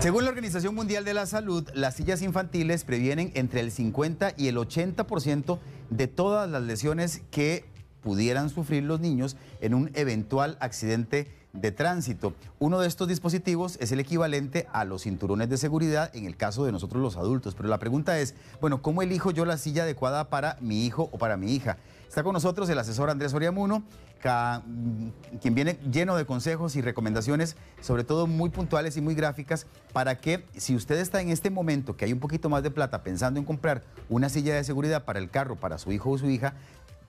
Según 0.00 0.24
la 0.24 0.30
Organización 0.30 0.74
Mundial 0.74 1.04
de 1.04 1.12
la 1.12 1.26
Salud, 1.26 1.68
las 1.74 1.96
sillas 1.96 2.22
infantiles 2.22 2.84
previenen 2.84 3.32
entre 3.34 3.60
el 3.60 3.70
50 3.70 4.32
y 4.34 4.48
el 4.48 4.56
80% 4.56 5.58
de 5.90 6.06
todas 6.06 6.48
las 6.48 6.62
lesiones 6.62 7.20
que 7.30 7.66
pudieran 8.00 8.48
sufrir 8.48 8.82
los 8.82 9.00
niños 9.00 9.36
en 9.60 9.74
un 9.74 9.90
eventual 9.92 10.56
accidente 10.60 11.30
de 11.52 11.70
tránsito. 11.70 12.32
Uno 12.58 12.80
de 12.80 12.88
estos 12.88 13.08
dispositivos 13.08 13.76
es 13.78 13.92
el 13.92 14.00
equivalente 14.00 14.66
a 14.72 14.86
los 14.86 15.02
cinturones 15.02 15.50
de 15.50 15.58
seguridad 15.58 16.10
en 16.16 16.24
el 16.24 16.38
caso 16.38 16.64
de 16.64 16.72
nosotros 16.72 17.02
los 17.02 17.18
adultos. 17.18 17.54
Pero 17.54 17.68
la 17.68 17.78
pregunta 17.78 18.18
es, 18.18 18.34
bueno, 18.58 18.80
¿cómo 18.80 19.02
elijo 19.02 19.32
yo 19.32 19.44
la 19.44 19.58
silla 19.58 19.82
adecuada 19.82 20.30
para 20.30 20.56
mi 20.62 20.86
hijo 20.86 21.10
o 21.12 21.18
para 21.18 21.36
mi 21.36 21.52
hija? 21.52 21.76
Está 22.10 22.24
con 22.24 22.32
nosotros 22.32 22.68
el 22.68 22.76
asesor 22.76 23.08
Andrés 23.08 23.32
Oriamuno, 23.34 23.84
quien 24.20 25.54
viene 25.54 25.78
lleno 25.92 26.16
de 26.16 26.26
consejos 26.26 26.74
y 26.74 26.82
recomendaciones, 26.82 27.54
sobre 27.80 28.02
todo 28.02 28.26
muy 28.26 28.50
puntuales 28.50 28.96
y 28.96 29.00
muy 29.00 29.14
gráficas, 29.14 29.68
para 29.92 30.18
que 30.18 30.44
si 30.56 30.74
usted 30.74 30.98
está 30.98 31.20
en 31.20 31.28
este 31.28 31.50
momento 31.50 31.96
que 31.96 32.06
hay 32.06 32.12
un 32.12 32.18
poquito 32.18 32.48
más 32.48 32.64
de 32.64 32.72
plata 32.72 33.04
pensando 33.04 33.38
en 33.38 33.46
comprar 33.46 33.84
una 34.08 34.28
silla 34.28 34.56
de 34.56 34.64
seguridad 34.64 35.04
para 35.04 35.20
el 35.20 35.30
carro, 35.30 35.54
para 35.54 35.78
su 35.78 35.92
hijo 35.92 36.10
o 36.10 36.18
su 36.18 36.28
hija, 36.28 36.54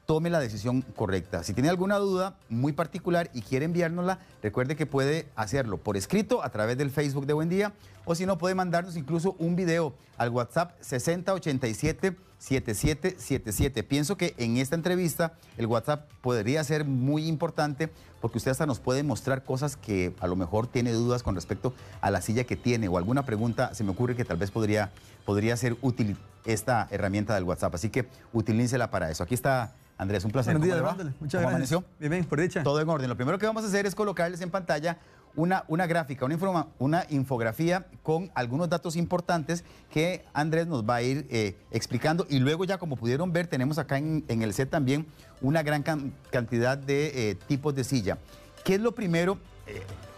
tome 0.06 0.30
la 0.30 0.40
decisión 0.40 0.84
correcta. 0.84 1.44
Si 1.44 1.56
tiene 1.56 1.70
alguna 1.70 1.98
duda 1.98 2.36
muy 2.48 2.72
particular 2.72 3.32
y 3.34 3.42
quiere 3.42 3.66
enviárnosla, 3.66 4.20
recuerde 4.44 4.76
que 4.76 4.86
puede 4.86 5.30
hacerlo 5.36 5.78
por 5.80 5.98
escrito 5.98 6.44
a 6.44 6.52
través 6.52 6.78
del 6.78 6.92
Facebook 6.92 7.26
de 7.26 7.34
Buen 7.34 7.50
Día 7.50 7.74
o 8.06 8.14
si 8.14 8.28
no 8.28 8.38
puede 8.38 8.54
mandarnos 8.54 8.96
incluso 8.96 9.36
un 9.40 9.56
video 9.56 9.96
al 10.18 10.30
WhatsApp 10.30 10.80
6087 10.82 12.16
7777. 12.42 13.84
Pienso 13.84 14.18
que 14.18 14.34
en 14.38 14.58
esta 14.58 14.76
entrevista 14.76 15.34
el 15.58 15.68
WhatsApp 15.68 16.10
podría 16.22 16.64
ser 16.64 16.86
muy 16.86 17.28
importante 17.28 17.92
porque 18.20 18.40
usted 18.40 18.50
hasta 18.50 18.66
nos 18.66 18.80
puede 18.80 19.04
mostrar 19.04 19.44
cosas 19.44 19.78
que 19.78 20.16
a 20.20 20.26
lo 20.26 20.36
mejor 20.36 20.66
tiene 20.66 20.92
dudas 20.92 21.22
con 21.22 21.36
respecto 21.36 21.74
a 22.02 22.10
la 22.10 22.20
silla 22.22 22.44
que 22.44 22.56
tiene 22.56 22.88
o 22.88 22.98
alguna 22.98 23.26
pregunta 23.26 23.76
se 23.76 23.84
me 23.84 23.92
ocurre 23.92 24.16
que 24.16 24.26
tal 24.26 24.38
vez 24.38 24.50
podría, 24.50 24.92
podría 25.24 25.56
ser 25.56 25.78
útil 25.82 26.18
esta 26.46 26.88
herramienta 26.90 27.36
del 27.36 27.44
WhatsApp. 27.44 27.76
Así 27.76 27.90
que 27.90 28.08
utilícela 28.34 28.90
para 28.90 29.12
eso. 29.12 29.22
Aquí 29.22 29.36
está 29.36 29.76
Andrés, 30.00 30.26
un 30.26 30.32
placer. 30.32 30.58
Buenos 30.58 30.98
días, 30.98 31.14
Muchas 31.20 31.42
gracias. 31.44 31.84
Bien, 32.00 32.12
bien, 32.12 32.26
por 32.26 32.42
dicha. 32.42 32.64
Todo 32.64 32.82
en 32.82 32.90
orden. 32.90 33.08
Lo 33.08 33.16
primero 33.16 33.38
que 33.38 33.46
vamos 33.46 33.64
a 33.64 33.68
hacer 33.68 33.86
es 33.86 33.94
colocarles 33.94 34.42
en 34.42 34.50
pantalla 34.50 34.98
una, 35.36 35.66
una 35.68 35.88
gráfica, 35.88 36.26
una, 36.26 36.68
una 36.80 37.06
infografía 37.10 37.86
con 38.04 38.32
algunos 38.34 38.70
datos 38.70 38.96
importantes 38.96 39.64
que 39.92 40.26
Andrés 40.34 40.68
nos 40.68 40.84
va 40.84 40.96
a 40.96 41.02
ir 41.02 41.28
eh, 41.30 41.56
explicando. 41.72 42.26
Y 42.30 42.40
luego 42.40 42.66
ya, 42.66 42.78
como 42.78 42.96
pudieron 42.96 43.32
ver, 43.32 43.48
tenemos 43.48 43.78
acá 43.78 43.98
en, 43.98 44.24
el 44.28 44.54
set 44.54 44.70
también 44.70 45.06
una 45.42 45.64
gran 45.64 45.84
cantidad 46.32 46.78
de 46.78 47.30
eh, 47.30 47.36
tipos 47.48 47.76
de 47.76 47.84
silla. 47.84 48.18
¿Qué 48.64 48.76
es 48.76 48.82
lo 48.82 48.94
primero? 48.94 49.38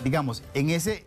Eh, 0.03 0.05
digamos, 0.05 0.43
en 0.53 0.69
ese 0.69 1.05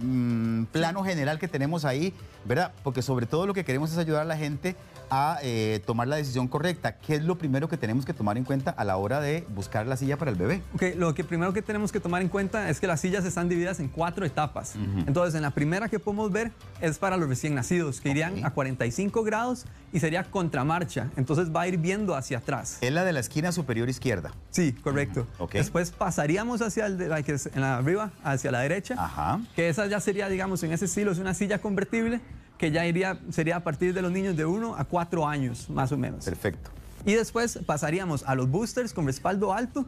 mm, 0.00 0.64
plano 0.64 1.04
general 1.04 1.38
que 1.38 1.48
tenemos 1.48 1.84
ahí, 1.84 2.12
¿verdad? 2.44 2.72
Porque 2.82 3.02
sobre 3.02 3.26
todo 3.26 3.46
lo 3.46 3.54
que 3.54 3.64
queremos 3.64 3.92
es 3.92 3.98
ayudar 3.98 4.22
a 4.22 4.26
la 4.26 4.36
gente 4.36 4.76
a 5.10 5.38
eh, 5.42 5.82
tomar 5.86 6.08
la 6.08 6.16
decisión 6.16 6.48
correcta. 6.48 6.96
¿Qué 6.96 7.14
es 7.14 7.24
lo 7.24 7.36
primero 7.36 7.68
que 7.68 7.76
tenemos 7.76 8.04
que 8.04 8.12
tomar 8.12 8.36
en 8.36 8.44
cuenta 8.44 8.70
a 8.70 8.84
la 8.84 8.96
hora 8.96 9.20
de 9.20 9.46
buscar 9.54 9.86
la 9.86 9.96
silla 9.96 10.16
para 10.16 10.30
el 10.30 10.36
bebé? 10.36 10.62
Ok, 10.74 10.82
lo 10.96 11.14
que 11.14 11.24
primero 11.24 11.52
que 11.52 11.62
tenemos 11.62 11.92
que 11.92 12.00
tomar 12.00 12.22
en 12.22 12.28
cuenta 12.28 12.68
es 12.70 12.80
que 12.80 12.86
las 12.86 13.00
sillas 13.00 13.24
están 13.24 13.48
divididas 13.48 13.80
en 13.80 13.88
cuatro 13.88 14.24
etapas. 14.24 14.74
Entonces, 15.06 15.34
en 15.34 15.42
la 15.42 15.50
primera 15.50 15.88
que 15.88 15.98
podemos 15.98 16.32
ver 16.32 16.52
es 16.80 16.98
para 16.98 17.16
los 17.16 17.28
recién 17.28 17.54
nacidos, 17.54 18.00
que 18.00 18.10
irían 18.10 18.44
a 18.44 18.50
45 18.50 19.22
grados 19.22 19.66
y 19.92 20.00
sería 20.00 20.24
contramarcha. 20.24 21.10
Entonces 21.16 21.54
va 21.54 21.62
a 21.62 21.68
ir 21.68 21.78
viendo 21.78 22.16
hacia 22.16 22.38
atrás. 22.38 22.78
Es 22.80 22.92
la 22.92 23.04
de 23.04 23.12
la 23.12 23.20
esquina 23.20 23.52
superior 23.52 23.88
izquierda. 23.88 24.32
Sí, 24.50 24.72
correcto. 24.72 25.26
Después 25.52 25.90
pasaríamos 25.90 26.62
hacia 26.62 26.86
el 26.86 26.98
de 26.98 27.08
la 27.08 27.22
que 27.22 27.32
es 27.32 27.46
en 27.46 27.60
la 27.60 27.76
arriba, 27.76 28.10
hacia 28.34 28.50
la 28.50 28.60
derecha. 28.60 28.94
Ajá. 28.98 29.40
Que 29.56 29.68
esa 29.68 29.86
ya 29.86 30.00
sería, 30.00 30.28
digamos, 30.28 30.62
en 30.62 30.72
ese 30.72 30.84
estilo, 30.84 31.12
es 31.12 31.18
una 31.18 31.34
silla 31.34 31.60
convertible 31.60 32.20
que 32.58 32.70
ya 32.70 32.86
iría, 32.86 33.18
sería 33.30 33.56
a 33.56 33.60
partir 33.60 33.94
de 33.94 34.02
los 34.02 34.12
niños 34.12 34.36
de 34.36 34.44
1 34.44 34.76
a 34.76 34.84
4 34.84 35.26
años, 35.26 35.68
más 35.70 35.92
o 35.92 35.98
menos. 35.98 36.24
Perfecto. 36.24 36.70
Y 37.06 37.14
después 37.14 37.58
pasaríamos 37.66 38.24
a 38.26 38.34
los 38.34 38.48
boosters 38.50 38.94
con 38.94 39.06
respaldo 39.06 39.52
alto, 39.52 39.84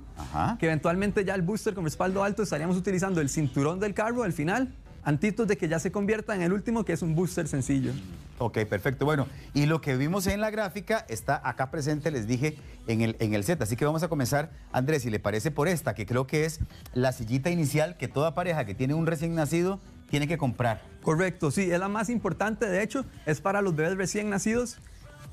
que 0.59 0.67
eventualmente 0.67 1.25
ya 1.25 1.35
el 1.35 1.43
booster 1.43 1.75
con 1.75 1.85
respaldo 1.85 2.23
alto 2.23 2.43
estaríamos 2.43 2.77
utilizando 2.77 3.21
el 3.21 3.31
cinturón 3.31 3.81
del 3.81 3.95
carro 3.95 4.23
al 4.23 4.33
final, 4.33 4.75
antitos 5.07 5.47
de 5.47 5.57
que 5.57 5.69
ya 5.69 5.79
se 5.79 5.93
convierta 5.93 6.35
en 6.35 6.43
el 6.43 6.53
último, 6.53 6.85
que 6.85 6.93
es 6.93 7.01
un 7.01 7.15
booster 7.15 7.47
sencillo. 7.47 7.93
Ok, 8.39 8.59
perfecto. 8.69 9.05
Bueno, 9.05 9.29
y 9.55 9.67
lo 9.67 9.81
que 9.81 9.97
vimos 9.97 10.27
en 10.27 10.41
la 10.41 10.51
gráfica 10.51 11.07
está 11.09 11.41
acá 11.49 11.71
presente, 11.71 12.11
les 12.11 12.27
dije, 12.27 12.59
en 12.89 13.01
el, 13.01 13.17
en 13.21 13.33
el 13.33 13.45
set. 13.45 13.63
Así 13.63 13.77
que 13.77 13.85
vamos 13.85 14.03
a 14.03 14.09
comenzar, 14.09 14.51
Andrés, 14.73 15.03
si 15.03 15.11
le 15.11 15.21
parece 15.21 15.53
por 15.53 15.69
esta, 15.69 15.95
que 15.95 16.07
creo 16.07 16.27
que 16.27 16.45
es 16.45 16.59
la 16.93 17.13
sillita 17.13 17.51
inicial 17.51 17.97
que 17.97 18.09
toda 18.09 18.35
pareja 18.35 18.67
que 18.67 18.75
tiene 18.75 18.95
un 18.95 19.07
recién 19.07 19.37
nacido 19.37 19.81
tiene 20.11 20.27
que 20.27 20.39
comprar. 20.39 20.83
Correcto, 21.03 21.53
sí, 21.53 21.71
es 21.71 21.79
la 21.79 21.89
más 21.89 22.11
importante, 22.11 22.67
de 22.67 22.83
hecho, 22.83 23.05
es 23.27 23.41
para 23.41 23.63
los 23.63 23.77
bebés 23.77 23.97
recién 23.97 24.29
nacidos. 24.29 24.79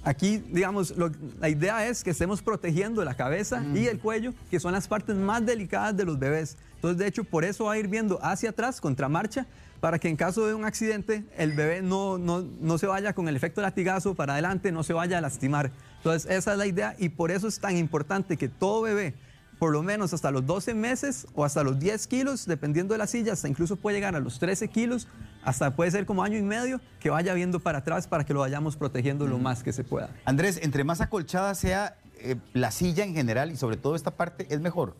Aquí, 0.04 0.38
digamos, 0.52 0.94
la 1.40 1.50
idea 1.50 1.88
es 1.88 2.04
que 2.04 2.12
estemos 2.12 2.44
protegiendo 2.44 3.04
la 3.04 3.16
cabeza 3.16 3.64
y 3.74 3.88
el 3.88 4.00
cuello, 4.00 4.34
que 4.52 4.60
son 4.60 4.74
las 4.74 4.88
partes 4.88 5.16
más 5.16 5.44
delicadas 5.44 5.98
de 5.98 6.06
los 6.06 6.20
bebés. 6.20 6.58
Entonces, 6.84 7.00
de 7.00 7.08
hecho, 7.08 7.24
por 7.24 7.46
eso 7.46 7.64
va 7.64 7.74
a 7.74 7.78
ir 7.78 7.88
viendo 7.88 8.20
hacia 8.22 8.50
atrás, 8.50 8.82
contra 8.82 9.08
marcha, 9.08 9.46
para 9.80 10.00
que 10.00 10.10
en 10.10 10.18
caso 10.18 10.46
de 10.46 10.54
un 10.54 10.66
accidente 10.66 11.24
el 11.38 11.54
bebé 11.54 11.82
no, 11.82 12.18
no, 12.18 12.42
no 12.60 12.78
se 12.78 12.88
vaya 12.88 13.14
con 13.14 13.30
el 13.30 13.38
efecto 13.38 13.62
latigazo 13.62 14.16
para 14.16 14.34
adelante, 14.34 14.70
no 14.74 14.84
se 14.84 14.92
vaya 14.92 15.18
a 15.18 15.22
lastimar. 15.22 15.72
Entonces, 16.00 16.30
esa 16.30 16.52
es 16.52 16.58
la 16.58 16.66
idea 16.66 16.94
y 17.00 17.08
por 17.08 17.32
eso 17.32 17.48
es 17.48 17.58
tan 17.58 17.78
importante 17.78 18.36
que 18.36 18.50
todo 18.50 18.82
bebé 18.82 19.14
por 19.60 19.72
lo 19.72 19.82
menos 19.82 20.14
hasta 20.14 20.30
los 20.30 20.46
12 20.46 20.74
meses 20.74 21.26
o 21.36 21.46
hasta 21.46 21.64
los 21.64 21.80
10 21.80 22.06
kilos, 22.08 22.46
dependiendo 22.46 22.96
de 22.96 22.98
la 22.98 23.08
silla, 23.08 23.32
hasta 23.32 23.48
incluso 23.48 23.78
puede 23.78 23.96
llegar 23.96 24.14
a 24.14 24.20
los 24.20 24.38
13 24.40 24.68
kilos, 24.68 25.08
hasta 25.42 25.78
puede 25.78 25.90
ser 25.90 26.06
como 26.06 26.22
año 26.22 26.38
y 26.38 26.42
medio, 26.42 26.82
que 27.00 27.10
vaya 27.10 27.34
viendo 27.34 27.62
para 27.62 27.78
atrás 27.78 28.08
para 28.08 28.26
que 28.26 28.34
lo 28.34 28.42
vayamos 28.42 28.76
protegiendo 28.76 29.26
lo 29.26 29.38
más 29.38 29.64
que 29.64 29.72
se 29.72 29.86
pueda. 29.86 30.10
Andrés, 30.26 30.60
entre 30.62 30.84
más 30.84 31.00
acolchada 31.00 31.56
sea 31.56 31.96
eh, 32.18 32.36
la 32.52 32.72
silla 32.72 33.06
en 33.06 33.14
general 33.14 33.54
y 33.54 33.56
sobre 33.56 33.78
todo 33.78 33.96
esta 33.96 34.12
parte, 34.12 34.48
es 34.50 34.60
mejor. 34.60 34.98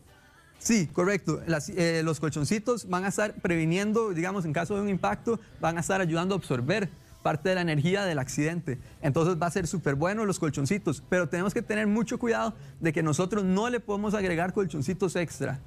Sí, 0.64 0.86
correcto. 0.86 1.42
Eh, 1.76 2.00
los 2.02 2.20
colchoncitos 2.20 2.88
van 2.88 3.04
a 3.04 3.08
estar 3.08 3.34
previniendo, 3.34 4.14
digamos, 4.14 4.46
en 4.46 4.54
caso 4.54 4.74
de 4.74 4.80
un 4.80 4.88
impacto, 4.88 5.38
van 5.60 5.76
a 5.76 5.80
estar 5.80 6.00
ayudando 6.00 6.34
a 6.34 6.38
absorber 6.38 6.88
parte 7.22 7.50
de 7.50 7.56
la 7.56 7.60
energía 7.60 8.04
del 8.04 8.18
accidente. 8.18 8.78
Entonces 9.02 9.36
va 9.40 9.46
a 9.46 9.50
ser 9.50 9.66
súper 9.66 9.94
bueno 9.94 10.24
los 10.24 10.38
colchoncitos, 10.38 11.02
pero 11.10 11.28
tenemos 11.28 11.52
que 11.52 11.60
tener 11.60 11.86
mucho 11.86 12.18
cuidado 12.18 12.54
de 12.80 12.94
que 12.94 13.02
nosotros 13.02 13.44
no 13.44 13.68
le 13.68 13.78
podemos 13.78 14.14
agregar 14.14 14.54
colchoncitos 14.54 15.16
extra 15.16 15.60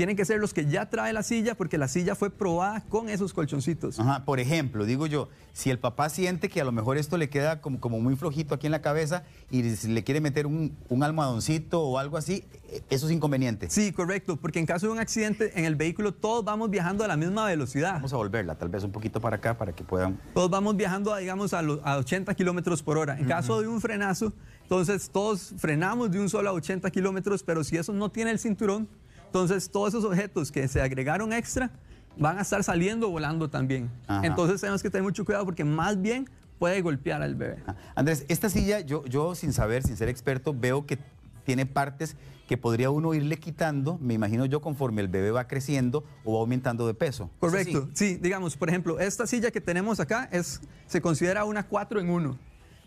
tienen 0.00 0.16
que 0.16 0.24
ser 0.24 0.40
los 0.40 0.54
que 0.54 0.64
ya 0.64 0.88
trae 0.88 1.12
la 1.12 1.22
silla 1.22 1.54
porque 1.54 1.76
la 1.76 1.86
silla 1.86 2.14
fue 2.14 2.30
probada 2.30 2.82
con 2.88 3.10
esos 3.10 3.34
colchoncitos. 3.34 4.00
Ajá, 4.00 4.24
por 4.24 4.40
ejemplo, 4.40 4.86
digo 4.86 5.06
yo, 5.06 5.28
si 5.52 5.68
el 5.68 5.78
papá 5.78 6.08
siente 6.08 6.48
que 6.48 6.58
a 6.62 6.64
lo 6.64 6.72
mejor 6.72 6.96
esto 6.96 7.18
le 7.18 7.28
queda 7.28 7.60
como, 7.60 7.80
como 7.80 8.00
muy 8.00 8.16
flojito 8.16 8.54
aquí 8.54 8.66
en 8.66 8.70
la 8.70 8.80
cabeza 8.80 9.24
y 9.50 9.62
le 9.62 10.02
quiere 10.02 10.22
meter 10.22 10.46
un, 10.46 10.74
un 10.88 11.02
almohadoncito 11.02 11.82
o 11.82 11.98
algo 11.98 12.16
así, 12.16 12.44
eso 12.88 13.04
es 13.08 13.12
inconveniente. 13.12 13.68
Sí, 13.68 13.92
correcto, 13.92 14.38
porque 14.38 14.58
en 14.58 14.64
caso 14.64 14.86
de 14.86 14.92
un 14.92 15.00
accidente 15.00 15.52
en 15.54 15.66
el 15.66 15.76
vehículo 15.76 16.14
todos 16.14 16.46
vamos 16.46 16.70
viajando 16.70 17.04
a 17.04 17.06
la 17.06 17.18
misma 17.18 17.44
velocidad. 17.44 17.92
Vamos 17.92 18.14
a 18.14 18.16
volverla, 18.16 18.54
tal 18.54 18.70
vez 18.70 18.82
un 18.84 18.92
poquito 18.92 19.20
para 19.20 19.36
acá 19.36 19.58
para 19.58 19.74
que 19.74 19.84
puedan... 19.84 20.18
Todos 20.32 20.48
vamos 20.48 20.78
viajando, 20.78 21.14
digamos, 21.14 21.52
a, 21.52 21.58
a 21.58 21.98
80 21.98 22.34
kilómetros 22.36 22.82
por 22.82 22.96
hora. 22.96 23.18
En 23.18 23.26
caso 23.26 23.60
de 23.60 23.68
un 23.68 23.82
frenazo, 23.82 24.32
entonces 24.62 25.10
todos 25.10 25.52
frenamos 25.58 26.10
de 26.10 26.20
un 26.20 26.30
solo 26.30 26.48
a 26.48 26.52
80 26.54 26.90
kilómetros, 26.90 27.42
pero 27.42 27.62
si 27.64 27.76
eso 27.76 27.92
no 27.92 28.10
tiene 28.10 28.30
el 28.30 28.38
cinturón, 28.38 28.88
entonces, 29.30 29.70
todos 29.70 29.90
esos 29.90 30.04
objetos 30.04 30.50
que 30.50 30.66
se 30.66 30.82
agregaron 30.82 31.32
extra 31.32 31.70
van 32.18 32.38
a 32.38 32.40
estar 32.40 32.64
saliendo 32.64 33.08
volando 33.08 33.48
también. 33.48 33.88
Entonces, 34.24 34.60
tenemos 34.60 34.82
que 34.82 34.90
tener 34.90 35.04
mucho 35.04 35.24
cuidado 35.24 35.44
porque 35.44 35.62
más 35.62 36.02
bien 36.02 36.28
puede 36.58 36.82
golpear 36.82 37.22
al 37.22 37.36
bebé. 37.36 37.62
Andrés, 37.94 38.24
esta 38.26 38.50
silla, 38.50 38.80
yo, 38.80 39.04
yo 39.04 39.36
sin 39.36 39.52
saber, 39.52 39.84
sin 39.84 39.96
ser 39.96 40.08
experto, 40.08 40.52
veo 40.52 40.84
que 40.84 40.98
tiene 41.44 41.64
partes 41.64 42.16
que 42.48 42.58
podría 42.58 42.90
uno 42.90 43.14
irle 43.14 43.38
quitando, 43.38 43.98
me 43.98 44.14
imagino 44.14 44.46
yo, 44.46 44.60
conforme 44.60 45.00
el 45.00 45.06
bebé 45.06 45.30
va 45.30 45.46
creciendo 45.46 46.02
o 46.24 46.34
va 46.34 46.40
aumentando 46.40 46.88
de 46.88 46.94
peso. 46.94 47.30
Correcto, 47.38 47.88
sí? 47.94 48.16
digamos, 48.16 48.56
por 48.56 48.68
ejemplo, 48.68 48.98
esta 48.98 49.28
silla 49.28 49.52
que 49.52 49.60
tenemos 49.60 50.00
acá 50.00 50.28
es, 50.32 50.60
se 50.88 51.00
considera 51.00 51.44
una 51.44 51.68
4 51.68 52.00
en 52.00 52.10
1. 52.10 52.36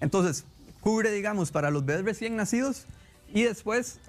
Entonces, 0.01 0.44
cubre, 0.81 1.09
digamos, 1.12 1.51
para 1.51 1.71
los 1.71 1.85
bebés 1.85 2.03
recién 2.03 2.35
nacidos 2.35 2.85
y 3.33 3.44
después 3.44 4.01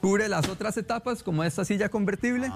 cubre 0.00 0.28
las 0.28 0.48
otras 0.48 0.76
etapas 0.76 1.22
como 1.22 1.44
esta 1.44 1.64
silla 1.64 1.88
convertible 1.88 2.50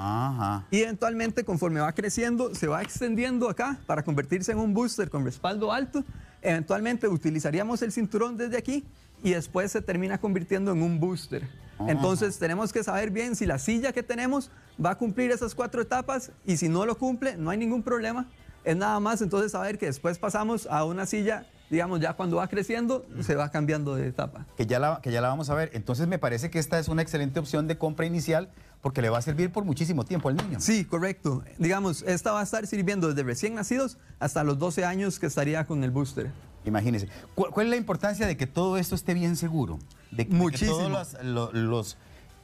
y 0.70 0.80
eventualmente 0.80 1.44
conforme 1.44 1.80
va 1.80 1.92
creciendo 1.92 2.54
se 2.54 2.66
va 2.66 2.82
extendiendo 2.82 3.48
acá 3.48 3.78
para 3.86 4.02
convertirse 4.02 4.52
en 4.52 4.58
un 4.58 4.72
booster 4.72 5.10
con 5.10 5.24
respaldo 5.24 5.72
alto. 5.72 6.04
Eventualmente 6.42 7.08
utilizaríamos 7.08 7.82
el 7.82 7.92
cinturón 7.92 8.36
desde 8.36 8.56
aquí 8.56 8.84
y 9.22 9.30
después 9.30 9.72
se 9.72 9.82
termina 9.82 10.18
convirtiendo 10.18 10.72
en 10.72 10.82
un 10.82 10.98
booster. 10.98 11.48
Entonces 11.86 12.38
tenemos 12.38 12.72
que 12.72 12.82
saber 12.82 13.10
bien 13.10 13.36
si 13.36 13.46
la 13.46 13.58
silla 13.58 13.92
que 13.92 14.02
tenemos 14.02 14.50
va 14.82 14.90
a 14.90 14.94
cumplir 14.94 15.30
esas 15.30 15.54
cuatro 15.54 15.82
etapas 15.82 16.30
y 16.46 16.56
si 16.56 16.68
no 16.68 16.86
lo 16.86 16.96
cumple 16.96 17.36
no 17.36 17.50
hay 17.50 17.58
ningún 17.58 17.82
problema. 17.82 18.26
Es 18.64 18.76
nada 18.76 18.98
más 19.00 19.20
entonces 19.20 19.52
saber 19.52 19.78
que 19.78 19.86
después 19.86 20.18
pasamos 20.18 20.66
a 20.70 20.84
una 20.84 21.04
silla 21.04 21.46
digamos, 21.70 22.00
ya 22.00 22.12
cuando 22.14 22.36
va 22.36 22.48
creciendo, 22.48 23.04
se 23.20 23.34
va 23.34 23.50
cambiando 23.50 23.94
de 23.94 24.08
etapa. 24.08 24.46
Que 24.56 24.66
ya, 24.66 24.78
la, 24.78 25.00
que 25.02 25.10
ya 25.10 25.20
la 25.20 25.28
vamos 25.28 25.50
a 25.50 25.54
ver. 25.54 25.70
Entonces 25.74 26.06
me 26.06 26.18
parece 26.18 26.50
que 26.50 26.58
esta 26.58 26.78
es 26.78 26.88
una 26.88 27.02
excelente 27.02 27.40
opción 27.40 27.66
de 27.66 27.78
compra 27.78 28.06
inicial 28.06 28.50
porque 28.80 29.00
le 29.02 29.08
va 29.08 29.18
a 29.18 29.22
servir 29.22 29.50
por 29.50 29.64
muchísimo 29.64 30.04
tiempo 30.04 30.28
al 30.28 30.36
niño. 30.36 30.60
Sí, 30.60 30.84
correcto. 30.84 31.42
Digamos, 31.58 32.02
esta 32.02 32.32
va 32.32 32.40
a 32.40 32.42
estar 32.44 32.66
sirviendo 32.66 33.08
desde 33.08 33.22
recién 33.22 33.54
nacidos 33.54 33.96
hasta 34.20 34.44
los 34.44 34.58
12 34.58 34.84
años 34.84 35.18
que 35.18 35.26
estaría 35.26 35.64
con 35.64 35.82
el 35.84 35.90
booster. 35.90 36.30
Imagínese. 36.66 37.08
¿Cuál, 37.34 37.50
cuál 37.50 37.66
es 37.66 37.70
la 37.70 37.76
importancia 37.76 38.26
de 38.26 38.36
que 38.36 38.46
todo 38.46 38.76
esto 38.78 38.94
esté 38.94 39.14
bien 39.14 39.36
seguro? 39.36 39.78
De, 40.10 40.18
de 40.18 40.28
que 40.28 40.34
Muchísimo. 40.34 40.72
todos 40.78 40.90
los, 40.90 41.24
lo- 41.24 41.52
los- 41.52 41.96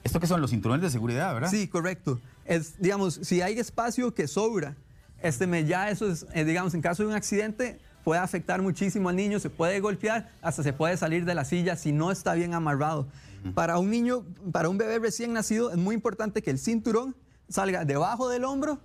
esto 0.02 0.18
que 0.18 0.26
son 0.26 0.40
los 0.40 0.50
cinturones 0.50 0.82
de 0.82 0.90
seguridad, 0.90 1.32
¿verdad? 1.34 1.50
Sí, 1.50 1.68
correcto. 1.68 2.20
Es, 2.46 2.80
digamos, 2.80 3.20
si 3.22 3.42
hay 3.42 3.58
espacio 3.58 4.14
que 4.14 4.26
sobra, 4.26 4.74
este, 5.22 5.64
ya 5.66 5.90
eso 5.90 6.10
es, 6.10 6.24
eh, 6.32 6.44
digamos, 6.44 6.72
en 6.74 6.80
caso 6.80 7.02
de 7.02 7.10
un 7.10 7.14
accidente, 7.14 7.78
puede 8.04 8.20
afectar 8.20 8.62
muchísimo 8.62 9.08
al 9.08 9.16
niño, 9.16 9.40
se 9.40 9.50
puede 9.50 9.80
golpear, 9.80 10.30
hasta 10.42 10.62
se 10.62 10.72
puede 10.72 10.96
salir 10.96 11.24
de 11.24 11.34
la 11.34 11.44
silla 11.44 11.76
si 11.76 11.92
no 11.92 12.10
está 12.10 12.34
bien 12.34 12.54
amarrado. 12.54 13.06
Para 13.54 13.78
un 13.78 13.90
niño, 13.90 14.24
para 14.52 14.68
un 14.68 14.76
bebé 14.76 14.98
recién 14.98 15.32
nacido, 15.32 15.70
es 15.70 15.76
muy 15.76 15.94
importante 15.94 16.42
que 16.42 16.50
el 16.50 16.58
cinturón 16.58 17.16
salga 17.48 17.84
debajo 17.84 18.28
del 18.28 18.44
hombro 18.44 18.78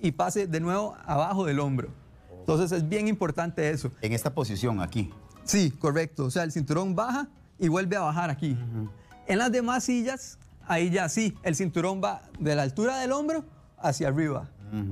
y 0.00 0.12
pase 0.12 0.46
de 0.46 0.60
nuevo 0.60 0.96
abajo 1.06 1.46
del 1.46 1.60
hombro. 1.60 1.88
Entonces 2.40 2.72
es 2.72 2.88
bien 2.88 3.08
importante 3.08 3.70
eso. 3.70 3.90
En 4.00 4.12
esta 4.12 4.34
posición 4.34 4.80
aquí. 4.80 5.10
Sí, 5.44 5.70
correcto. 5.70 6.24
O 6.24 6.30
sea, 6.30 6.42
el 6.42 6.52
cinturón 6.52 6.94
baja 6.94 7.28
y 7.58 7.68
vuelve 7.68 7.96
a 7.96 8.00
bajar 8.00 8.30
aquí. 8.30 8.56
En 9.26 9.38
las 9.38 9.52
demás 9.52 9.84
sillas, 9.84 10.38
ahí 10.66 10.90
ya 10.90 11.08
sí, 11.08 11.36
el 11.42 11.54
cinturón 11.54 12.00
va 12.02 12.22
de 12.38 12.54
la 12.54 12.62
altura 12.62 12.98
del 12.98 13.12
hombro 13.12 13.44
hacia 13.78 14.08
arriba. 14.08 14.48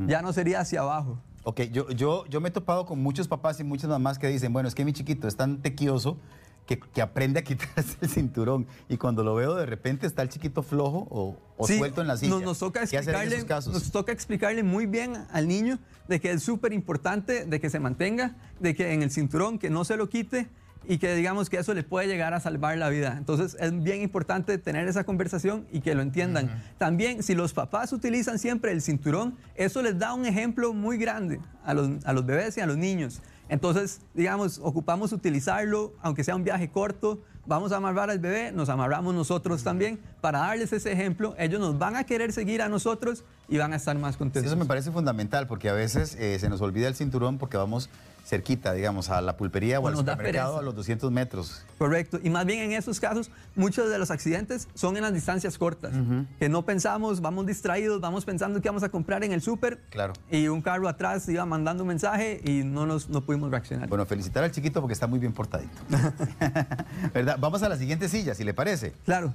Ya 0.06 0.22
no 0.22 0.32
sería 0.32 0.60
hacia 0.60 0.80
abajo. 0.80 1.18
Ok, 1.42 1.62
yo, 1.72 1.88
yo, 1.90 2.26
yo 2.26 2.40
me 2.40 2.48
he 2.48 2.52
topado 2.52 2.84
con 2.84 3.02
muchos 3.02 3.26
papás 3.28 3.58
y 3.60 3.64
muchas 3.64 3.88
mamás 3.88 4.18
que 4.18 4.28
dicen, 4.28 4.52
bueno, 4.52 4.68
es 4.68 4.74
que 4.74 4.84
mi 4.84 4.92
chiquito 4.92 5.26
es 5.26 5.36
tan 5.36 5.62
tequioso 5.62 6.18
que, 6.66 6.78
que 6.78 7.00
aprende 7.02 7.40
a 7.40 7.42
quitarse 7.44 7.96
el 8.00 8.08
cinturón. 8.08 8.66
Y 8.88 8.96
cuando 8.98 9.24
lo 9.24 9.34
veo, 9.34 9.54
de 9.54 9.66
repente 9.66 10.06
está 10.06 10.22
el 10.22 10.28
chiquito 10.28 10.62
flojo 10.62 11.06
o, 11.10 11.36
o 11.56 11.66
Sí, 11.66 11.78
suelto 11.78 12.02
en 12.02 12.08
la 12.08 12.16
silla. 12.16 12.32
Nos, 12.32 12.42
nos 12.42 12.58
toca 12.58 12.80
¿Qué 12.86 12.98
hacer 12.98 13.14
en 13.14 13.20
explicarle, 13.22 13.36
esos 13.36 13.48
casos? 13.48 13.72
nos 13.72 13.90
toca 13.90 14.12
explicarle 14.12 14.62
muy 14.62 14.86
bien 14.86 15.14
al 15.32 15.48
niño 15.48 15.78
de 16.08 16.20
que 16.20 16.30
es 16.30 16.42
súper 16.42 16.72
importante 16.72 17.46
de 17.46 17.60
que 17.60 17.70
se 17.70 17.80
mantenga, 17.80 18.36
de 18.60 18.74
que 18.74 18.92
en 18.92 19.02
el 19.02 19.10
cinturón, 19.10 19.58
que 19.58 19.70
no 19.70 19.84
se 19.84 19.96
lo 19.96 20.08
quite 20.08 20.48
y 20.88 20.98
que 20.98 21.14
digamos 21.14 21.50
que 21.50 21.58
eso 21.58 21.72
le 21.74 21.82
puede 21.82 22.06
llegar 22.08 22.34
a 22.34 22.40
salvar 22.40 22.76
la 22.78 22.88
vida. 22.88 23.14
Entonces 23.18 23.56
es 23.60 23.82
bien 23.82 24.00
importante 24.02 24.58
tener 24.58 24.88
esa 24.88 25.04
conversación 25.04 25.66
y 25.70 25.80
que 25.80 25.94
lo 25.94 26.02
entiendan. 26.02 26.62
También 26.78 27.22
si 27.22 27.34
los 27.34 27.52
papás 27.52 27.92
utilizan 27.92 28.38
siempre 28.38 28.72
el 28.72 28.82
cinturón, 28.82 29.36
eso 29.54 29.82
les 29.82 29.98
da 29.98 30.14
un 30.14 30.26
ejemplo 30.26 30.72
muy 30.72 30.96
grande 30.98 31.40
a 31.64 31.74
los, 31.74 32.04
a 32.04 32.12
los 32.12 32.24
bebés 32.26 32.56
y 32.56 32.60
a 32.60 32.66
los 32.66 32.76
niños. 32.76 33.20
Entonces, 33.48 34.00
digamos, 34.14 34.60
ocupamos 34.62 35.12
utilizarlo, 35.12 35.92
aunque 36.02 36.22
sea 36.24 36.36
un 36.36 36.44
viaje 36.44 36.70
corto, 36.70 37.20
vamos 37.46 37.72
a 37.72 37.78
amarrar 37.78 38.08
al 38.08 38.20
bebé, 38.20 38.52
nos 38.52 38.68
amarramos 38.68 39.12
nosotros 39.12 39.64
también 39.64 39.98
para 40.20 40.38
darles 40.38 40.72
ese 40.72 40.92
ejemplo. 40.92 41.34
Ellos 41.36 41.58
nos 41.58 41.76
van 41.76 41.96
a 41.96 42.04
querer 42.04 42.32
seguir 42.32 42.62
a 42.62 42.68
nosotros 42.68 43.24
y 43.48 43.58
van 43.58 43.72
a 43.72 43.76
estar 43.76 43.98
más 43.98 44.14
Sí, 44.14 44.18
contentos. 44.18 44.52
eso 44.52 44.56
me 44.56 44.66
parece 44.66 44.92
fundamental 44.92 45.48
porque 45.48 45.68
a 45.68 45.72
veces 45.72 46.16
eh, 46.20 46.38
se 46.38 46.48
nos 46.48 46.60
olvida 46.60 46.86
el 46.86 46.94
cinturón 46.94 47.38
porque 47.38 47.56
vamos 47.56 47.90
cerquita, 48.24 48.72
digamos, 48.72 49.10
a 49.10 49.20
la 49.20 49.36
pulpería 49.36 49.80
o, 49.80 49.88
al 49.88 49.96
supermercado 49.96 50.58
a 50.58 50.62
los 50.62 50.74
200 50.74 51.10
metros. 51.10 51.64
Correcto. 51.78 52.20
Y 52.22 52.30
más 52.30 52.46
bien 52.46 52.60
en 52.60 52.72
esos 52.72 53.00
casos, 53.00 53.30
muchos 53.56 53.90
de 53.90 53.98
los 53.98 54.10
accidentes 54.10 54.68
son 54.74 54.96
en 54.96 55.02
las 55.02 55.12
distancias 55.12 55.58
cortas, 55.58 55.92
que 56.38 56.48
no 56.48 56.64
pensamos, 56.64 57.20
vamos 57.20 57.46
distraídos, 57.46 58.00
vamos 58.00 58.24
pensando 58.24 58.60
que 58.60 58.68
vamos 58.68 58.82
a 58.82 58.88
comprar 58.88 59.24
en 59.24 59.32
el 59.32 59.42
súper 59.42 59.80
Claro. 59.90 60.12
y 60.30 60.48
un 60.48 60.62
carro 60.62 60.88
atrás 60.88 61.28
iba 61.28 61.44
mandando 61.44 61.82
un 61.82 61.88
mensaje 61.88 62.40
y 62.44 62.62
no, 62.64 62.86
nos, 62.86 63.08
no 63.08 63.20
pudimos 63.22 63.50
reaccionar. 63.50 63.88
Bueno, 63.88 64.06
felicitar 64.06 64.44
al 64.44 64.52
chiquito 64.52 64.80
porque 64.80 64.94
está 64.94 65.06
muy 65.06 65.18
bien 65.18 65.32
portadito. 65.32 65.76
¿Verdad? 67.14 67.36
Vamos 67.40 67.62
a 67.62 67.68
la 67.68 67.76
siguiente 67.76 68.08
silla, 68.08 68.34
si 68.34 68.44
le 68.44 68.54
parece. 68.54 68.92
Claro. 69.04 69.32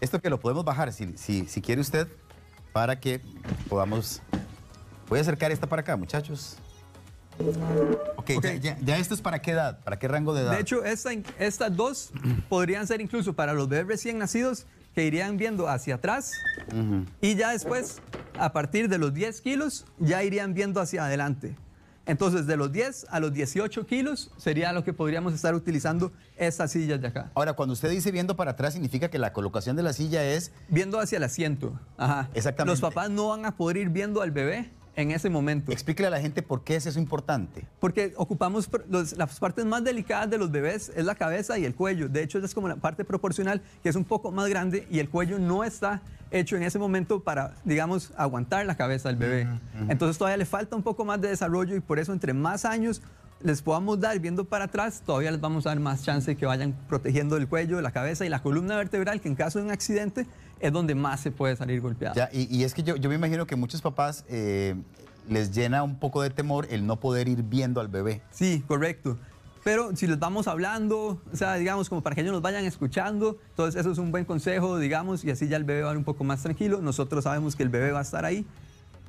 Esto 0.00 0.20
que 0.20 0.28
lo 0.28 0.38
podemos 0.38 0.64
bajar, 0.64 0.92
si, 0.92 1.16
si, 1.16 1.46
si 1.46 1.62
quiere 1.62 1.80
usted, 1.80 2.08
para 2.72 3.00
que 3.00 3.20
podamos... 3.68 4.20
Voy 5.08 5.18
a 5.18 5.22
acercar 5.22 5.52
esta 5.52 5.66
para 5.66 5.80
acá, 5.80 5.96
muchachos. 5.96 6.56
Ok, 8.16 8.30
Ok. 8.36 8.42
Ya, 8.44 8.54
ya- 8.54 8.78
ya 8.84 8.98
esto 8.98 9.14
es 9.14 9.20
para 9.20 9.40
qué 9.42 9.50
edad, 9.52 9.78
para 9.84 9.98
qué 9.98 10.08
rango 10.08 10.34
de 10.34 10.42
edad. 10.42 10.52
De 10.52 10.60
hecho, 10.60 10.84
esta- 10.84 11.10
estas 11.38 11.76
dos 11.76 12.10
podrían 12.48 12.86
ser 12.86 13.00
incluso 13.00 13.32
para 13.34 13.52
los 13.52 13.68
bebés 13.68 13.86
recién 13.86 14.18
nacidos 14.18 14.66
que 14.94 15.04
irían 15.04 15.36
viendo 15.36 15.68
hacia 15.68 15.96
atrás 15.96 16.32
Ujú. 16.68 17.04
y 17.20 17.34
ya 17.34 17.50
después, 17.50 18.00
a 18.38 18.52
partir 18.52 18.88
de 18.88 18.98
los 18.98 19.12
10 19.12 19.40
kilos, 19.40 19.84
ya 19.98 20.22
irían 20.22 20.54
viendo 20.54 20.80
hacia 20.80 21.04
adelante. 21.04 21.56
Entonces, 22.06 22.46
de 22.46 22.56
los 22.58 22.70
10 22.70 23.06
a 23.10 23.18
los 23.18 23.32
18 23.32 23.86
kilos 23.86 24.30
sería 24.36 24.72
lo 24.74 24.84
que 24.84 24.92
podríamos 24.92 25.32
estar 25.32 25.54
utilizando 25.54 26.12
estas 26.36 26.70
sillas 26.70 27.00
de 27.00 27.08
acá. 27.08 27.30
Ahora, 27.34 27.54
cuando 27.54 27.72
usted 27.72 27.88
dice 27.90 28.10
viendo 28.12 28.36
para 28.36 28.50
atrás, 28.52 28.74
significa 28.74 29.08
que 29.08 29.18
la 29.18 29.32
colocación 29.32 29.74
de 29.74 29.82
la 29.82 29.94
silla 29.94 30.22
es... 30.22 30.52
Viendo 30.68 31.00
hacia 31.00 31.16
el 31.16 31.24
asiento. 31.24 31.72
Ajá. 31.96 32.28
Exactamente. 32.34 32.72
Los 32.72 32.80
papás 32.82 33.08
no 33.10 33.28
van 33.28 33.46
a 33.46 33.56
poder 33.56 33.78
ir 33.78 33.88
viendo 33.88 34.20
al 34.20 34.30
bebé 34.32 34.70
en 34.96 35.10
ese 35.10 35.30
momento. 35.30 35.72
Explíquele 35.72 36.06
a 36.08 36.10
la 36.10 36.20
gente 36.20 36.42
por 36.42 36.62
qué 36.64 36.76
es 36.76 36.86
eso 36.86 36.98
importante. 36.98 37.64
Porque 37.80 38.12
ocupamos 38.16 38.68
los- 38.88 39.16
las 39.16 39.38
partes 39.40 39.64
más 39.64 39.82
delicadas 39.84 40.30
de 40.30 40.38
los 40.38 40.50
bebés 40.50 40.92
es 40.94 41.04
la 41.04 41.14
cabeza 41.14 41.58
y 41.58 41.64
el 41.64 41.74
cuello. 41.74 42.08
De 42.08 42.22
hecho, 42.22 42.38
es 42.38 42.54
como 42.54 42.68
la 42.68 42.76
parte 42.76 43.04
proporcional, 43.04 43.62
que 43.82 43.88
es 43.88 43.96
un 43.96 44.04
poco 44.04 44.30
más 44.30 44.48
grande 44.48 44.86
y 44.90 44.98
el 45.00 45.08
cuello 45.08 45.38
no 45.38 45.64
está 45.64 46.02
hecho 46.30 46.56
en 46.56 46.62
ese 46.64 46.78
momento 46.78 47.20
para, 47.20 47.54
digamos, 47.64 48.12
aguantar 48.16 48.66
la 48.66 48.76
cabeza 48.76 49.08
del 49.08 49.16
bebé. 49.16 49.48
Entonces 49.88 50.18
todavía 50.18 50.36
le 50.36 50.46
falta 50.46 50.74
un 50.76 50.82
poco 50.82 51.04
más 51.04 51.20
de 51.20 51.28
desarrollo 51.28 51.76
y 51.76 51.80
por 51.80 51.98
eso 51.98 52.12
entre 52.12 52.32
más 52.32 52.64
años 52.64 53.02
les 53.40 53.60
podamos 53.62 54.00
dar 54.00 54.18
viendo 54.20 54.44
para 54.46 54.64
atrás, 54.64 55.02
todavía 55.04 55.30
les 55.30 55.40
vamos 55.40 55.66
a 55.66 55.68
dar 55.70 55.78
más 55.80 56.02
chance 56.02 56.30
de 56.30 56.36
que 56.36 56.46
vayan 56.46 56.74
protegiendo 56.88 57.36
el 57.36 57.46
cuello, 57.46 57.80
la 57.82 57.90
cabeza 57.92 58.24
y 58.24 58.30
la 58.30 58.40
columna 58.42 58.74
vertebral, 58.76 59.20
que 59.20 59.28
en 59.28 59.34
caso 59.34 59.58
de 59.58 59.66
un 59.66 59.70
accidente 59.70 60.26
es 60.66 60.72
donde 60.72 60.94
más 60.94 61.20
se 61.20 61.30
puede 61.30 61.56
salir 61.56 61.80
golpeado. 61.80 62.14
Ya, 62.14 62.28
y, 62.32 62.54
y 62.54 62.64
es 62.64 62.74
que 62.74 62.82
yo, 62.82 62.96
yo 62.96 63.08
me 63.08 63.14
imagino 63.14 63.46
que 63.46 63.56
muchos 63.56 63.82
papás 63.82 64.24
eh, 64.28 64.74
les 65.28 65.52
llena 65.52 65.82
un 65.82 65.98
poco 65.98 66.22
de 66.22 66.30
temor 66.30 66.66
el 66.70 66.86
no 66.86 67.00
poder 67.00 67.28
ir 67.28 67.42
viendo 67.42 67.80
al 67.80 67.88
bebé. 67.88 68.22
Sí, 68.30 68.64
correcto. 68.66 69.16
Pero 69.64 69.96
si 69.96 70.06
les 70.06 70.18
vamos 70.18 70.46
hablando, 70.46 71.22
o 71.32 71.36
sea, 71.36 71.54
digamos, 71.54 71.88
como 71.88 72.02
para 72.02 72.14
que 72.14 72.20
ellos 72.20 72.34
nos 72.34 72.42
vayan 72.42 72.66
escuchando, 72.66 73.38
entonces 73.48 73.80
eso 73.80 73.90
es 73.92 73.98
un 73.98 74.12
buen 74.12 74.26
consejo, 74.26 74.78
digamos, 74.78 75.24
y 75.24 75.30
así 75.30 75.48
ya 75.48 75.56
el 75.56 75.64
bebé 75.64 75.82
va 75.82 75.88
a 75.88 75.92
ir 75.92 75.98
un 75.98 76.04
poco 76.04 76.22
más 76.22 76.42
tranquilo. 76.42 76.82
Nosotros 76.82 77.24
sabemos 77.24 77.56
que 77.56 77.62
el 77.62 77.70
bebé 77.70 77.90
va 77.90 78.00
a 78.00 78.02
estar 78.02 78.26
ahí, 78.26 78.44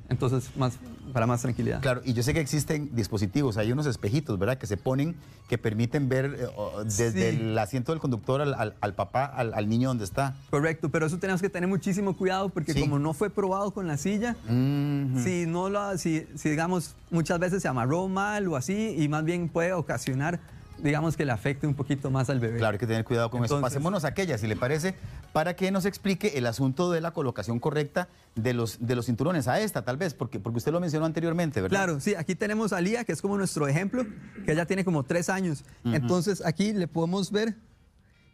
entonces 0.08 0.50
más, 0.56 0.78
para 1.16 1.26
más 1.26 1.40
tranquilidad. 1.40 1.80
Claro, 1.80 2.02
y 2.04 2.12
yo 2.12 2.22
sé 2.22 2.34
que 2.34 2.40
existen 2.40 2.90
dispositivos, 2.94 3.56
hay 3.56 3.72
unos 3.72 3.86
espejitos, 3.86 4.38
¿verdad? 4.38 4.58
Que 4.58 4.66
se 4.66 4.76
ponen, 4.76 5.16
que 5.48 5.56
permiten 5.56 6.10
ver 6.10 6.26
eh, 6.38 6.46
desde 6.84 7.30
Sí. 7.30 7.36
el 7.38 7.58
asiento 7.58 7.92
del 7.92 8.02
conductor 8.02 8.42
al, 8.42 8.52
al- 8.52 8.74
al 8.82 8.92
papá, 8.94 9.24
al, 9.24 9.54
al 9.54 9.66
niño 9.66 9.88
donde 9.88 10.04
está. 10.04 10.36
Correcto, 10.50 10.90
pero 10.90 11.06
eso 11.06 11.16
tenemos 11.18 11.40
que 11.40 11.48
tener 11.48 11.70
muchísimo 11.70 12.14
cuidado 12.18 12.50
porque 12.50 12.74
Sí. 12.74 12.80
como 12.80 12.98
no 12.98 13.14
fue 13.14 13.30
probado 13.30 13.70
con 13.70 13.86
la 13.86 13.96
silla, 13.96 14.36
si 14.46 15.46
no 15.46 15.70
lo, 15.70 15.96
si, 15.96 16.26
si 16.34 16.50
digamos 16.50 16.94
muchas 17.10 17.38
veces 17.38 17.62
se 17.62 17.68
amarró 17.68 18.08
mal 18.08 18.46
o 18.48 18.56
así 18.56 18.94
y 18.98 19.08
más 19.08 19.24
bien 19.24 19.48
puede 19.48 19.72
ocasionar, 19.72 20.38
digamos 20.78 21.16
que 21.16 21.24
le 21.24 21.32
afecte 21.32 21.66
un 21.66 21.74
poquito 21.74 22.10
más 22.10 22.28
al 22.30 22.40
bebé. 22.40 22.58
Claro, 22.58 22.72
hay 22.74 22.78
que 22.78 22.86
tener 22.86 23.04
cuidado 23.04 23.30
con 23.30 23.44
eso. 23.44 23.54
Entonces- 23.56 23.74
Pasémonos 23.76 24.04
a 24.04 24.08
aquella, 24.08 24.38
si 24.38 24.46
le 24.46 24.56
parece, 24.56 24.94
para 25.32 25.54
que 25.56 25.70
nos 25.70 25.84
explique 25.84 26.36
el 26.38 26.46
asunto 26.46 26.90
de 26.90 27.00
la 27.00 27.10
colocación 27.12 27.58
correcta 27.60 28.08
de 28.34 28.54
los, 28.54 28.78
de 28.86 28.94
los 28.96 29.06
cinturones. 29.06 29.48
A 29.48 29.60
esta, 29.60 29.82
tal 29.82 29.96
vez, 29.96 30.14
porque, 30.14 30.40
porque 30.40 30.58
usted 30.58 30.72
lo 30.72 30.80
mencionó 30.80 31.06
anteriormente, 31.06 31.60
¿verdad? 31.60 31.76
Claro, 31.76 32.00
sí, 32.00 32.14
aquí 32.14 32.34
tenemos 32.34 32.72
a 32.72 32.80
Lía, 32.80 33.04
que 33.04 33.12
es 33.12 33.22
como 33.22 33.36
nuestro 33.36 33.66
ejemplo, 33.68 34.04
que 34.44 34.52
ella 34.52 34.66
tiene 34.66 34.84
como 34.84 35.02
tres 35.04 35.28
años. 35.28 35.64
Entonces 35.84 36.42
aquí 36.44 36.72
le 36.72 36.88
podemos 36.88 37.30
ver 37.30 37.56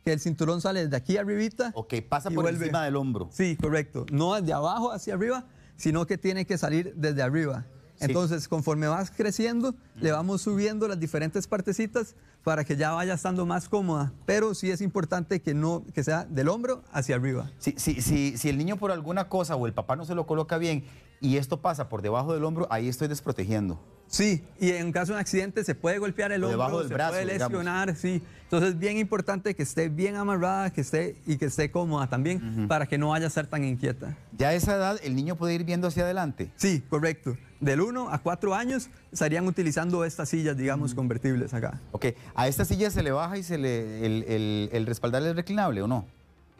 que 0.04 0.12
el 0.12 0.18
cinturón 0.20 0.60
sale 0.60 0.82
desde 0.84 0.96
aquí 0.96 1.16
arribita. 1.16 1.70
Ok, 1.74 1.94
pasa 2.08 2.28
por 2.30 2.42
vuelve. 2.42 2.64
encima 2.66 2.84
del 2.84 2.96
hombro. 2.96 3.28
Sí, 3.32 3.56
correcto. 3.56 4.04
No 4.10 4.40
de 4.40 4.52
abajo 4.52 4.90
hacia 4.90 5.14
arriba, 5.14 5.44
sino 5.76 6.06
que 6.06 6.18
tiene 6.18 6.44
que 6.44 6.58
salir 6.58 6.92
desde 6.96 7.22
arriba. 7.22 7.64
Entonces, 8.08 8.48
conforme 8.48 8.86
vas 8.88 9.10
creciendo, 9.10 9.74
le 10.00 10.12
vamos 10.12 10.42
subiendo 10.42 10.88
las 10.88 10.98
diferentes 10.98 11.46
partecitas 11.46 12.14
para 12.44 12.64
que 12.64 12.76
ya 12.76 12.90
vaya 12.92 13.14
estando 13.14 13.46
más 13.46 13.68
cómoda. 13.68 14.12
Pero 14.26 14.54
sí 14.54 14.70
es 14.70 14.80
importante 14.80 15.40
que 15.40 15.54
no 15.54 15.84
que 15.94 16.02
sea 16.04 16.24
del 16.24 16.48
hombro 16.48 16.82
hacia 16.92 17.16
arriba. 17.16 17.50
Si, 17.58 17.74
si, 17.76 18.00
si, 18.02 18.36
si 18.36 18.48
el 18.48 18.58
niño 18.58 18.76
por 18.76 18.90
alguna 18.90 19.28
cosa 19.28 19.56
o 19.56 19.66
el 19.66 19.72
papá 19.72 19.96
no 19.96 20.04
se 20.04 20.14
lo 20.14 20.26
coloca 20.26 20.58
bien 20.58 20.84
y 21.20 21.36
esto 21.36 21.60
pasa 21.60 21.88
por 21.88 22.02
debajo 22.02 22.34
del 22.34 22.44
hombro, 22.44 22.66
ahí 22.70 22.88
estoy 22.88 23.06
desprotegiendo. 23.08 23.80
Sí, 24.08 24.44
y 24.60 24.72
en 24.72 24.92
caso 24.92 25.12
de 25.12 25.14
un 25.14 25.20
accidente 25.20 25.64
se 25.64 25.74
puede 25.74 25.98
golpear 25.98 26.32
el 26.32 26.44
O 26.44 26.50
hombro, 26.50 26.80
del 26.80 26.88
se 26.88 26.94
brazo, 26.94 27.12
puede 27.12 27.32
digamos. 27.32 27.52
lesionar, 27.52 27.96
sí. 27.96 28.20
Entonces 28.42 28.70
es 28.70 28.78
bien 28.78 28.98
importante 28.98 29.54
que 29.54 29.62
esté 29.62 29.88
bien 29.88 30.16
amarrada, 30.16 30.70
que 30.70 30.82
esté 30.82 31.16
y 31.26 31.38
que 31.38 31.46
esté 31.46 31.70
cómoda 31.70 32.08
también 32.08 32.66
para 32.68 32.84
que 32.86 32.98
no 32.98 33.10
vaya 33.10 33.28
a 33.28 33.30
ser 33.30 33.46
tan 33.46 33.64
inquieta. 33.64 34.18
Ya 34.36 34.48
a 34.48 34.54
esa 34.54 34.74
edad 34.76 34.98
el 35.02 35.14
niño 35.16 35.36
puede 35.36 35.54
ir 35.54 35.64
viendo 35.64 35.88
hacia 35.88 36.02
adelante. 36.02 36.50
Sí, 36.56 36.82
correcto. 36.90 37.38
Del 37.62 37.80
1 37.80 38.10
a 38.12 38.18
4 38.18 38.54
años 38.56 38.88
estarían 39.12 39.46
utilizando 39.46 40.04
estas 40.04 40.28
sillas, 40.28 40.56
digamos, 40.56 40.94
convertibles 40.94 41.54
acá. 41.54 41.80
Ok, 41.92 42.06
a 42.34 42.48
esta 42.48 42.64
silla 42.64 42.90
se 42.90 43.04
le 43.04 43.12
baja 43.12 43.38
y 43.38 43.44
se 43.44 43.56
le, 43.56 44.04
el, 44.04 44.24
el, 44.24 44.68
el 44.72 44.84
respaldar 44.84 45.22
es 45.22 45.36
reclinable 45.36 45.80
o 45.80 45.86
no? 45.86 46.04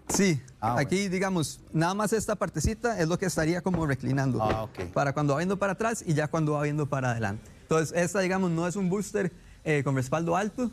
Sí, 0.09 0.41
Ah, 0.61 0.77
aquí, 0.79 1.09
digamos, 1.09 1.61
nada 1.73 1.93
más 1.95 2.13
esta 2.13 2.37
partecita 2.37 3.01
es 3.01 3.09
lo 3.09 3.19
que 3.19 3.27
estaría 3.27 3.63
como 3.63 3.85
reclinando. 3.85 4.41
Ah, 4.41 4.63
ok. 4.63 4.93
Para 4.93 5.13
cuando 5.13 5.33
va 5.33 5.39
viendo 5.41 5.59
para 5.59 5.73
atrás 5.73 6.05
y 6.07 6.15
ya 6.15 6.29
cuando 6.29 6.53
va 6.53 6.63
viendo 6.63 6.87
para 6.87 7.11
adelante. 7.11 7.51
Entonces, 7.63 7.97
esta, 7.99 8.21
digamos, 8.21 8.53
no 8.53 8.69
es 8.69 8.77
un 8.77 8.89
booster 8.89 9.33
eh, 9.65 9.83
con 9.83 9.97
respaldo 9.97 10.37
alto, 10.37 10.71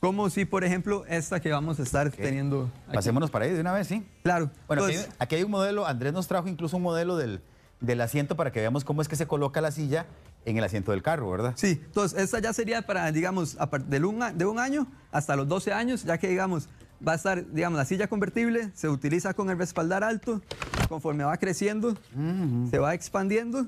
Como 0.00 0.28
si, 0.28 0.44
por 0.44 0.64
ejemplo, 0.64 1.04
esta 1.08 1.40
que 1.40 1.50
vamos 1.50 1.80
a 1.80 1.82
estar 1.82 2.10
teniendo. 2.10 2.68
Aquí. 2.88 2.94
Pasémonos 2.96 3.30
para 3.30 3.46
ahí 3.46 3.52
de 3.52 3.60
una 3.60 3.72
vez, 3.72 3.86
¿sí? 3.86 4.04
Claro. 4.22 4.50
Bueno, 4.66 4.84
aquí, 4.84 4.94
Entonces, 4.96 5.16
aquí 5.18 5.36
hay 5.36 5.44
un 5.44 5.50
modelo, 5.50 5.86
Andrés 5.86 6.12
nos 6.12 6.26
trajo 6.28 6.46
incluso 6.48 6.76
un 6.76 6.82
modelo 6.82 7.16
del, 7.16 7.40
del 7.82 8.00
asiento 8.00 8.36
para 8.36 8.52
que 8.52 8.60
veamos 8.60 8.84
cómo 8.84 9.02
es 9.02 9.08
que 9.08 9.16
se 9.16 9.26
coloca 9.26 9.60
la 9.60 9.70
silla 9.70 10.06
en 10.44 10.56
el 10.56 10.64
asiento 10.64 10.92
del 10.92 11.02
carro, 11.02 11.30
¿verdad? 11.30 11.52
Sí, 11.56 11.80
entonces 11.84 12.18
esta 12.18 12.38
ya 12.38 12.52
sería 12.52 12.82
para, 12.82 13.10
digamos, 13.12 13.58
del 13.86 14.04
un 14.04 14.22
de 14.36 14.46
un 14.46 14.58
año 14.58 14.86
hasta 15.10 15.36
los 15.36 15.46
12 15.48 15.72
años, 15.72 16.04
ya 16.04 16.16
que, 16.18 16.28
digamos, 16.28 16.68
va 17.06 17.12
a 17.12 17.14
estar, 17.16 17.44
digamos, 17.52 17.76
la 17.76 17.84
silla 17.84 18.06
convertible, 18.06 18.70
se 18.74 18.88
utiliza 18.88 19.34
con 19.34 19.50
el 19.50 19.58
respaldar 19.58 20.04
alto, 20.04 20.40
conforme 20.88 21.24
va 21.24 21.36
creciendo, 21.36 21.96
se 22.70 22.78
va 22.78 22.94
expandiendo 22.94 23.66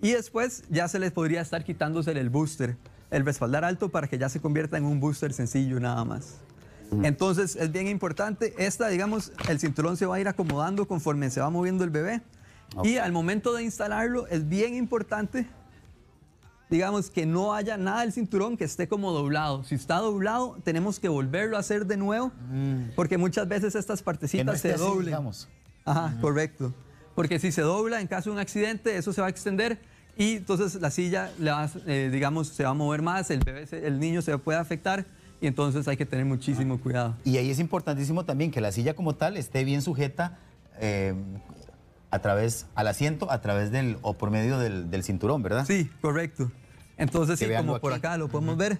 y 0.00 0.12
después 0.12 0.64
ya 0.70 0.88
se 0.88 0.98
les 0.98 1.12
podría 1.12 1.40
estar 1.40 1.64
quitándose 1.64 2.12
el 2.12 2.30
booster, 2.30 2.76
el 3.10 3.24
respaldar 3.24 3.64
alto 3.64 3.88
para 3.88 4.06
que 4.06 4.18
ya 4.18 4.28
se 4.28 4.40
convierta 4.40 4.78
en 4.78 4.84
un 4.84 5.00
booster 5.00 5.32
sencillo 5.32 5.80
nada 5.80 6.04
más. 6.04 6.38
Entonces 7.02 7.56
es 7.56 7.72
bien 7.72 7.88
importante, 7.88 8.54
esta, 8.58 8.88
digamos, 8.88 9.32
el 9.48 9.58
cinturón 9.58 9.96
se 9.96 10.06
va 10.06 10.16
a 10.16 10.20
ir 10.20 10.28
acomodando 10.28 10.86
conforme 10.86 11.30
se 11.30 11.40
va 11.40 11.48
moviendo 11.48 11.84
el 11.84 11.90
bebé 11.90 12.20
y 12.84 12.96
al 12.98 13.12
momento 13.12 13.52
de 13.54 13.62
instalarlo 13.64 14.26
es 14.28 14.48
bien 14.48 14.74
importante 14.74 15.46
digamos, 16.70 17.10
que 17.10 17.26
no 17.26 17.52
haya 17.52 17.76
nada 17.76 18.00
del 18.00 18.12
cinturón 18.14 18.56
que 18.56 18.64
esté 18.64 18.88
como 18.88 19.12
doblado. 19.12 19.62
Si 19.62 19.74
está 19.74 19.96
doblado, 19.98 20.56
tenemos 20.64 20.98
que 20.98 21.10
volverlo 21.10 21.58
a 21.58 21.60
hacer 21.60 21.84
de 21.84 21.98
nuevo, 21.98 22.32
porque 22.96 23.18
muchas 23.18 23.46
veces 23.46 23.74
estas 23.74 24.00
no 24.00 24.04
partecitas 24.06 24.54
esté 24.56 24.72
se 24.72 24.78
doblen. 24.78 25.12
Ajá, 25.84 26.16
correcto. 26.22 26.72
Porque 27.14 27.38
si 27.38 27.52
se 27.52 27.60
dobla 27.60 28.00
en 28.00 28.06
caso 28.06 28.30
de 28.30 28.34
un 28.36 28.40
accidente, 28.40 28.96
eso 28.96 29.12
se 29.12 29.20
va 29.20 29.26
a 29.26 29.30
extender 29.30 29.80
y 30.16 30.36
entonces 30.36 30.76
la 30.80 30.90
silla, 30.90 31.30
eh, 31.86 32.08
digamos, 32.10 32.48
se 32.48 32.64
va 32.64 32.70
a 32.70 32.74
mover 32.74 33.02
más, 33.02 33.30
el, 33.30 33.40
bebé 33.40 33.66
se- 33.66 33.86
el 33.86 34.00
niño 34.00 34.22
se 34.22 34.38
puede 34.38 34.58
afectar 34.58 35.04
y 35.42 35.48
entonces 35.48 35.86
hay 35.88 35.98
que 35.98 36.06
tener 36.06 36.24
muchísimo 36.24 36.80
cuidado. 36.80 37.16
Y 37.22 37.36
ahí 37.36 37.50
es 37.50 37.58
importantísimo 37.58 38.24
también 38.24 38.50
que 38.50 38.62
la 38.62 38.72
silla 38.72 38.94
como 38.94 39.14
tal 39.14 39.36
esté 39.36 39.62
bien 39.64 39.82
sujeta 39.82 40.38
eh, 40.80 41.12
a 42.12 42.18
través, 42.20 42.66
al 42.76 42.86
asiento, 42.86 43.30
a 43.32 43.40
través 43.40 43.72
del, 43.72 43.98
o 44.02 44.14
por 44.14 44.30
medio 44.30 44.58
del, 44.58 44.90
del 44.90 45.02
cinturón, 45.02 45.42
¿verdad? 45.42 45.64
Sí, 45.66 45.90
correcto. 46.00 46.52
Entonces, 46.96 47.38
sí, 47.38 47.46
como 47.56 47.80
por 47.80 47.92
aquí. 47.92 47.98
acá 48.06 48.16
lo 48.18 48.28
podemos 48.28 48.56
ver. 48.56 48.78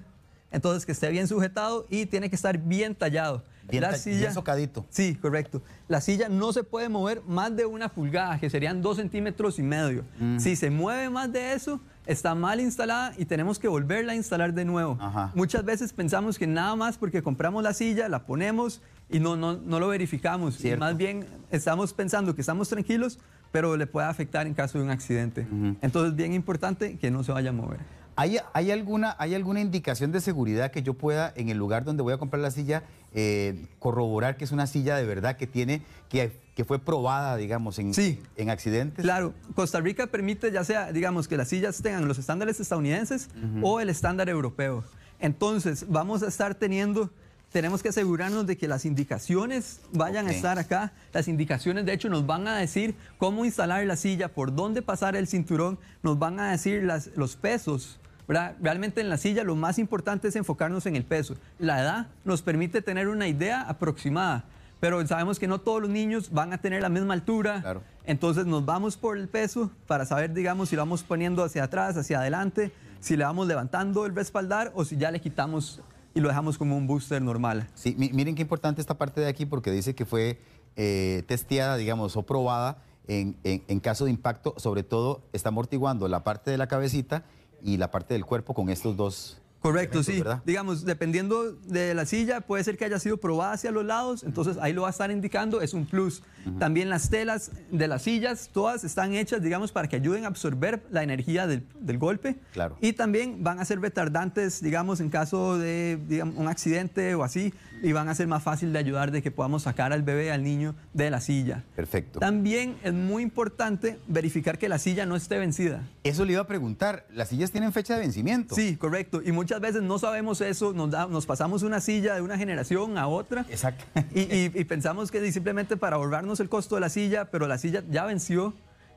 Entonces, 0.50 0.84
que 0.86 0.92
esté 0.92 1.08
bien 1.08 1.26
sujetado 1.26 1.86
y 1.88 2.04
tiene 2.06 2.28
que 2.28 2.36
estar 2.36 2.58
bien 2.58 2.94
tallado. 2.94 3.42
Bien 3.70 3.82
ta- 3.84 3.96
bien 4.04 4.34
socadito. 4.34 4.84
Sí, 4.90 5.14
correcto. 5.14 5.62
La 5.88 6.00
silla 6.02 6.28
no 6.28 6.52
se 6.52 6.62
puede 6.62 6.88
mover 6.90 7.22
más 7.26 7.56
de 7.56 7.64
una 7.64 7.88
pulgada, 7.88 8.38
que 8.38 8.50
serían 8.50 8.82
dos 8.82 8.98
centímetros 8.98 9.58
y 9.58 9.62
medio. 9.62 10.04
Si 10.38 10.54
se 10.56 10.68
mueve 10.68 11.08
más 11.08 11.32
de 11.32 11.54
eso, 11.54 11.80
está 12.04 12.34
mal 12.34 12.60
instalada 12.60 13.14
y 13.16 13.24
tenemos 13.24 13.58
que 13.58 13.66
volverla 13.68 14.12
a 14.12 14.16
instalar 14.16 14.52
de 14.52 14.66
nuevo. 14.66 14.98
Ajá. 15.00 15.30
Muchas 15.34 15.64
veces 15.64 15.92
pensamos 15.94 16.38
que 16.38 16.46
nada 16.46 16.76
más 16.76 16.98
porque 16.98 17.22
compramos 17.22 17.62
la 17.62 17.72
silla, 17.72 18.08
la 18.10 18.26
ponemos 18.26 18.82
y 19.12 19.20
no, 19.20 19.36
no, 19.36 19.54
no 19.56 19.78
lo 19.78 19.88
verificamos. 19.88 20.64
Y 20.64 20.76
más 20.76 20.96
bien 20.96 21.26
estamos 21.50 21.92
pensando 21.92 22.34
que 22.34 22.40
estamos 22.40 22.68
tranquilos, 22.68 23.18
pero 23.52 23.76
le 23.76 23.86
puede 23.86 24.06
afectar 24.08 24.46
en 24.46 24.54
caso 24.54 24.78
de 24.78 24.84
un 24.84 24.90
accidente. 24.90 25.46
Entonces, 25.82 26.16
bien 26.16 26.32
importante 26.32 26.96
que 26.98 27.10
no 27.10 27.22
se 27.22 27.30
vaya 27.32 27.50
a 27.50 27.52
mover. 27.52 27.80
¿Hay, 28.16 28.36
hay, 28.52 28.70
alguna, 28.70 29.16
¿Hay 29.18 29.34
alguna 29.34 29.60
indicación 29.60 30.12
de 30.12 30.20
seguridad 30.20 30.70
que 30.70 30.82
yo 30.82 30.94
pueda, 30.94 31.32
en 31.34 31.48
el 31.48 31.56
lugar 31.56 31.84
donde 31.84 32.02
voy 32.02 32.12
a 32.12 32.18
comprar 32.18 32.42
la 32.42 32.50
silla, 32.50 32.82
eh, 33.14 33.66
corroborar 33.78 34.36
que 34.36 34.44
es 34.44 34.52
una 34.52 34.66
silla 34.66 34.96
de 34.96 35.06
verdad 35.06 35.36
que 35.38 35.46
tiene, 35.46 35.80
que, 36.10 36.38
que 36.54 36.64
fue 36.66 36.78
probada, 36.78 37.36
digamos, 37.36 37.78
en, 37.78 37.94
Sí. 37.94 38.20
en 38.36 38.50
accidentes? 38.50 39.02
Claro, 39.02 39.32
Costa 39.54 39.80
Rica 39.80 40.06
permite 40.08 40.52
ya 40.52 40.62
sea, 40.62 40.92
digamos, 40.92 41.26
que 41.26 41.38
las 41.38 41.48
sillas 41.48 41.80
tengan 41.80 42.06
los 42.06 42.18
estándares 42.18 42.60
estadounidenses 42.60 43.30
o 43.62 43.80
el 43.80 43.88
estándar 43.88 44.28
europeo. 44.28 44.84
Entonces, 45.18 45.86
vamos 45.88 46.22
a 46.22 46.28
estar 46.28 46.54
teniendo, 46.54 47.08
tenemos 47.52 47.82
que 47.82 47.90
asegurarnos 47.90 48.46
de 48.46 48.56
que 48.56 48.66
las 48.66 48.84
indicaciones 48.84 49.80
vayan 49.92 50.24
Ok. 50.24 50.30
a 50.32 50.34
estar 50.34 50.58
acá. 50.58 50.92
Las 51.12 51.28
indicaciones, 51.28 51.84
de 51.84 51.92
hecho, 51.92 52.08
nos 52.08 52.26
van 52.26 52.48
a 52.48 52.56
decir 52.56 52.94
cómo 53.18 53.44
instalar 53.44 53.84
la 53.86 53.96
silla, 53.96 54.28
por 54.28 54.54
dónde 54.54 54.80
pasar 54.82 55.16
el 55.16 55.26
cinturón, 55.26 55.78
nos 56.02 56.18
van 56.18 56.40
a 56.40 56.50
decir 56.50 56.82
las- 56.84 57.10
los 57.16 57.36
pesos. 57.36 57.98
¿verdad? 58.28 58.54
Realmente 58.62 59.00
en 59.00 59.10
la 59.10 59.16
silla 59.18 59.42
lo 59.42 59.56
más 59.56 59.78
importante 59.80 60.28
es 60.28 60.36
enfocarnos 60.36 60.86
en 60.86 60.94
el 60.96 61.04
peso. 61.04 61.34
La 61.58 61.80
edad 61.82 62.06
nos 62.24 62.40
permite 62.40 62.80
tener 62.80 63.08
una 63.08 63.26
idea 63.26 63.60
aproximada, 63.62 64.44
pero 64.80 65.04
sabemos 65.06 65.38
que 65.40 65.48
no 65.48 65.58
todos 65.60 65.82
los 65.82 65.90
niños 65.90 66.30
van 66.30 66.52
a 66.52 66.58
tener 66.58 66.80
la 66.82 66.88
misma 66.88 67.14
altura. 67.14 67.60
Claro. 67.60 67.82
Entonces 68.06 68.46
nos 68.46 68.64
vamos 68.64 68.96
por 68.96 69.18
el 69.18 69.28
peso 69.28 69.70
para 69.88 70.06
saber, 70.06 70.32
digamos, 70.32 70.68
si 70.70 70.76
lo 70.76 70.82
vamos 70.82 71.02
poniendo 71.02 71.42
hacia 71.44 71.64
atrás, 71.64 71.96
hacia 71.96 72.20
adelante, 72.20 72.72
si 73.00 73.16
le 73.16 73.24
vamos 73.24 73.48
levantando 73.48 74.06
el 74.06 74.14
respaldar 74.14 74.70
o 74.76 74.84
si 74.84 74.96
ya 74.96 75.10
le 75.10 75.20
quitamos 75.20 75.80
y 76.14 76.20
lo 76.20 76.28
dejamos 76.28 76.58
como 76.58 76.76
un 76.76 76.86
booster 76.86 77.20
normal. 77.22 77.68
Sí, 77.74 77.94
mi- 77.98 78.10
miren 78.12 78.34
qué 78.34 78.42
importante 78.42 78.80
esta 78.80 78.98
parte 78.98 79.20
de 79.20 79.28
aquí 79.28 79.46
porque 79.46 79.70
dice 79.70 79.94
que 79.94 80.04
fue 80.04 80.38
eh, 80.76 81.22
testeada, 81.26 81.76
digamos, 81.76 82.16
o 82.16 82.22
probada 82.22 82.78
en- 83.06 83.36
en 83.44 83.80
caso 83.80 84.06
de 84.06 84.10
impacto, 84.10 84.54
sobre 84.56 84.82
todo 84.82 85.20
está 85.34 85.50
amortiguando 85.50 86.08
la 86.08 86.24
parte 86.24 86.50
de 86.50 86.56
la 86.56 86.66
cabecita 86.66 87.24
y 87.62 87.76
la 87.76 87.90
parte 87.90 88.14
del 88.14 88.24
cuerpo 88.24 88.54
con 88.54 88.70
estos 88.70 88.96
dos. 88.96 89.41
Correcto, 89.62 90.02
sí. 90.02 90.18
¿verdad? 90.18 90.42
Digamos, 90.44 90.84
dependiendo 90.84 91.52
de 91.52 91.94
la 91.94 92.04
silla, 92.04 92.40
puede 92.40 92.64
ser 92.64 92.76
que 92.76 92.84
haya 92.84 92.98
sido 92.98 93.16
probada 93.16 93.52
hacia 93.52 93.70
los 93.70 93.84
lados, 93.84 94.24
entonces 94.24 94.58
ahí 94.60 94.72
lo 94.72 94.82
va 94.82 94.88
a 94.88 94.90
estar 94.90 95.10
indicando, 95.10 95.60
es 95.60 95.72
un 95.72 95.86
plus. 95.86 96.22
También 96.58 96.90
las 96.90 97.08
telas 97.08 97.52
de 97.70 97.86
las 97.86 98.02
sillas, 98.02 98.50
todas 98.52 98.82
están 98.82 99.14
hechas, 99.14 99.40
digamos, 99.40 99.70
para 99.70 99.86
que 99.86 99.96
ayuden 99.96 100.24
a 100.24 100.26
absorber 100.26 100.82
la 100.90 101.04
energía 101.04 101.46
del, 101.46 101.64
del 101.78 101.98
golpe. 101.98 102.36
Claro. 102.52 102.76
Y 102.80 102.94
también 102.94 103.44
van 103.44 103.60
a 103.60 103.64
ser 103.64 103.80
retardantes, 103.80 104.60
digamos, 104.60 105.00
en 105.00 105.08
caso 105.08 105.56
de 105.56 106.00
digamos, 106.08 106.36
un 106.36 106.48
accidente 106.48 107.14
o 107.14 107.22
así, 107.22 107.54
y 107.82 107.92
van 107.92 108.08
a 108.08 108.14
ser 108.14 108.26
más 108.28 108.42
fácil 108.42 108.72
de 108.72 108.78
ayudar 108.78 109.10
de 109.10 109.22
que 109.22 109.30
podamos 109.30 109.64
sacar 109.64 109.92
al 109.92 110.02
bebé, 110.02 110.30
al 110.32 110.42
niño, 110.44 110.74
de 110.94 111.10
la 111.10 111.20
silla. 111.20 111.64
Perfecto. 111.76 112.20
También 112.20 112.76
es 112.82 112.92
muy 112.92 113.22
importante 113.22 113.98
verificar 114.06 114.56
que 114.58 114.68
la 114.68 114.78
silla 114.78 115.04
no 115.04 115.16
esté 115.16 115.38
vencida. 115.38 115.82
Eso 116.04 116.24
le 116.24 116.32
iba 116.34 116.42
a 116.42 116.46
preguntar, 116.46 117.06
¿las 117.12 117.28
sillas 117.28 117.50
tienen 117.50 117.72
fecha 117.72 117.94
de 117.94 118.00
vencimiento? 118.00 118.54
Sí, 118.54 118.76
correcto. 118.76 119.20
Y 119.24 119.32
muchas 119.32 119.60
veces 119.60 119.82
no 119.82 119.98
sabemos 119.98 120.40
eso, 120.40 120.72
nos, 120.72 120.90
da- 120.90 121.06
nos 121.06 121.26
pasamos 121.26 121.62
una 121.62 121.80
silla 121.80 122.14
de 122.14 122.22
una 122.22 122.38
generación 122.38 122.96
a 122.98 123.06
otra 123.08 123.44
Exacto. 123.50 123.84
y, 124.14 124.20
y- 124.20 124.52
y 124.54 124.64
pensamos 124.64 125.10
que 125.10 125.32
simplemente 125.32 125.76
para 125.76 125.96
ahorrarnos 125.96 126.40
el 126.40 126.48
costo 126.48 126.76
de 126.76 126.80
la 126.80 126.88
silla, 126.88 127.26
pero 127.30 127.46
la 127.46 127.58
silla 127.58 127.82
ya 127.90 128.04
venció 128.04 128.54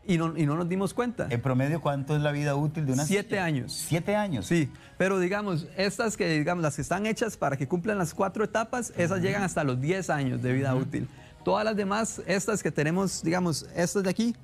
y 0.07 0.17
no, 0.17 0.37
y 0.37 0.45
no 0.45 0.55
nos 0.55 0.69
dimos 0.69 0.93
cuenta. 0.93 1.27
¿En 1.29 1.41
promedio 1.41 1.81
cuánto 1.81 2.15
es 2.15 2.21
la 2.21 2.31
vida 2.31 2.55
útil 2.55 2.85
de 2.85 2.93
una 2.93 3.05
Siete 3.05 3.29
silla? 3.29 3.45
años. 3.45 3.85
Siete 3.87 4.15
años. 4.15 4.45
Sí, 4.45 4.71
pero 4.97 5.19
digamos, 5.19 5.67
estas 5.77 6.15
que, 6.17 6.27
digamos, 6.29 6.61
las 6.61 6.75
que 6.75 6.81
están 6.81 7.05
hechas 7.05 7.37
para 7.37 7.57
que 7.57 7.67
cumplan 7.67 7.97
las 7.97 8.13
cuatro 8.13 8.43
etapas, 8.43 8.93
esas 8.97 9.21
llegan 9.21 9.43
hasta 9.43 9.63
los 9.63 9.79
10 9.81 10.09
años 10.09 10.41
de 10.41 10.53
vida 10.53 10.75
útil. 10.75 11.07
Todas 11.43 11.63
las 11.65 11.75
demás, 11.75 12.21
estas 12.27 12.63
que 12.63 12.71
tenemos, 12.71 13.21
digamos, 13.23 13.65
estas 13.75 14.03
de 14.03 14.09
aquí, 14.09 14.35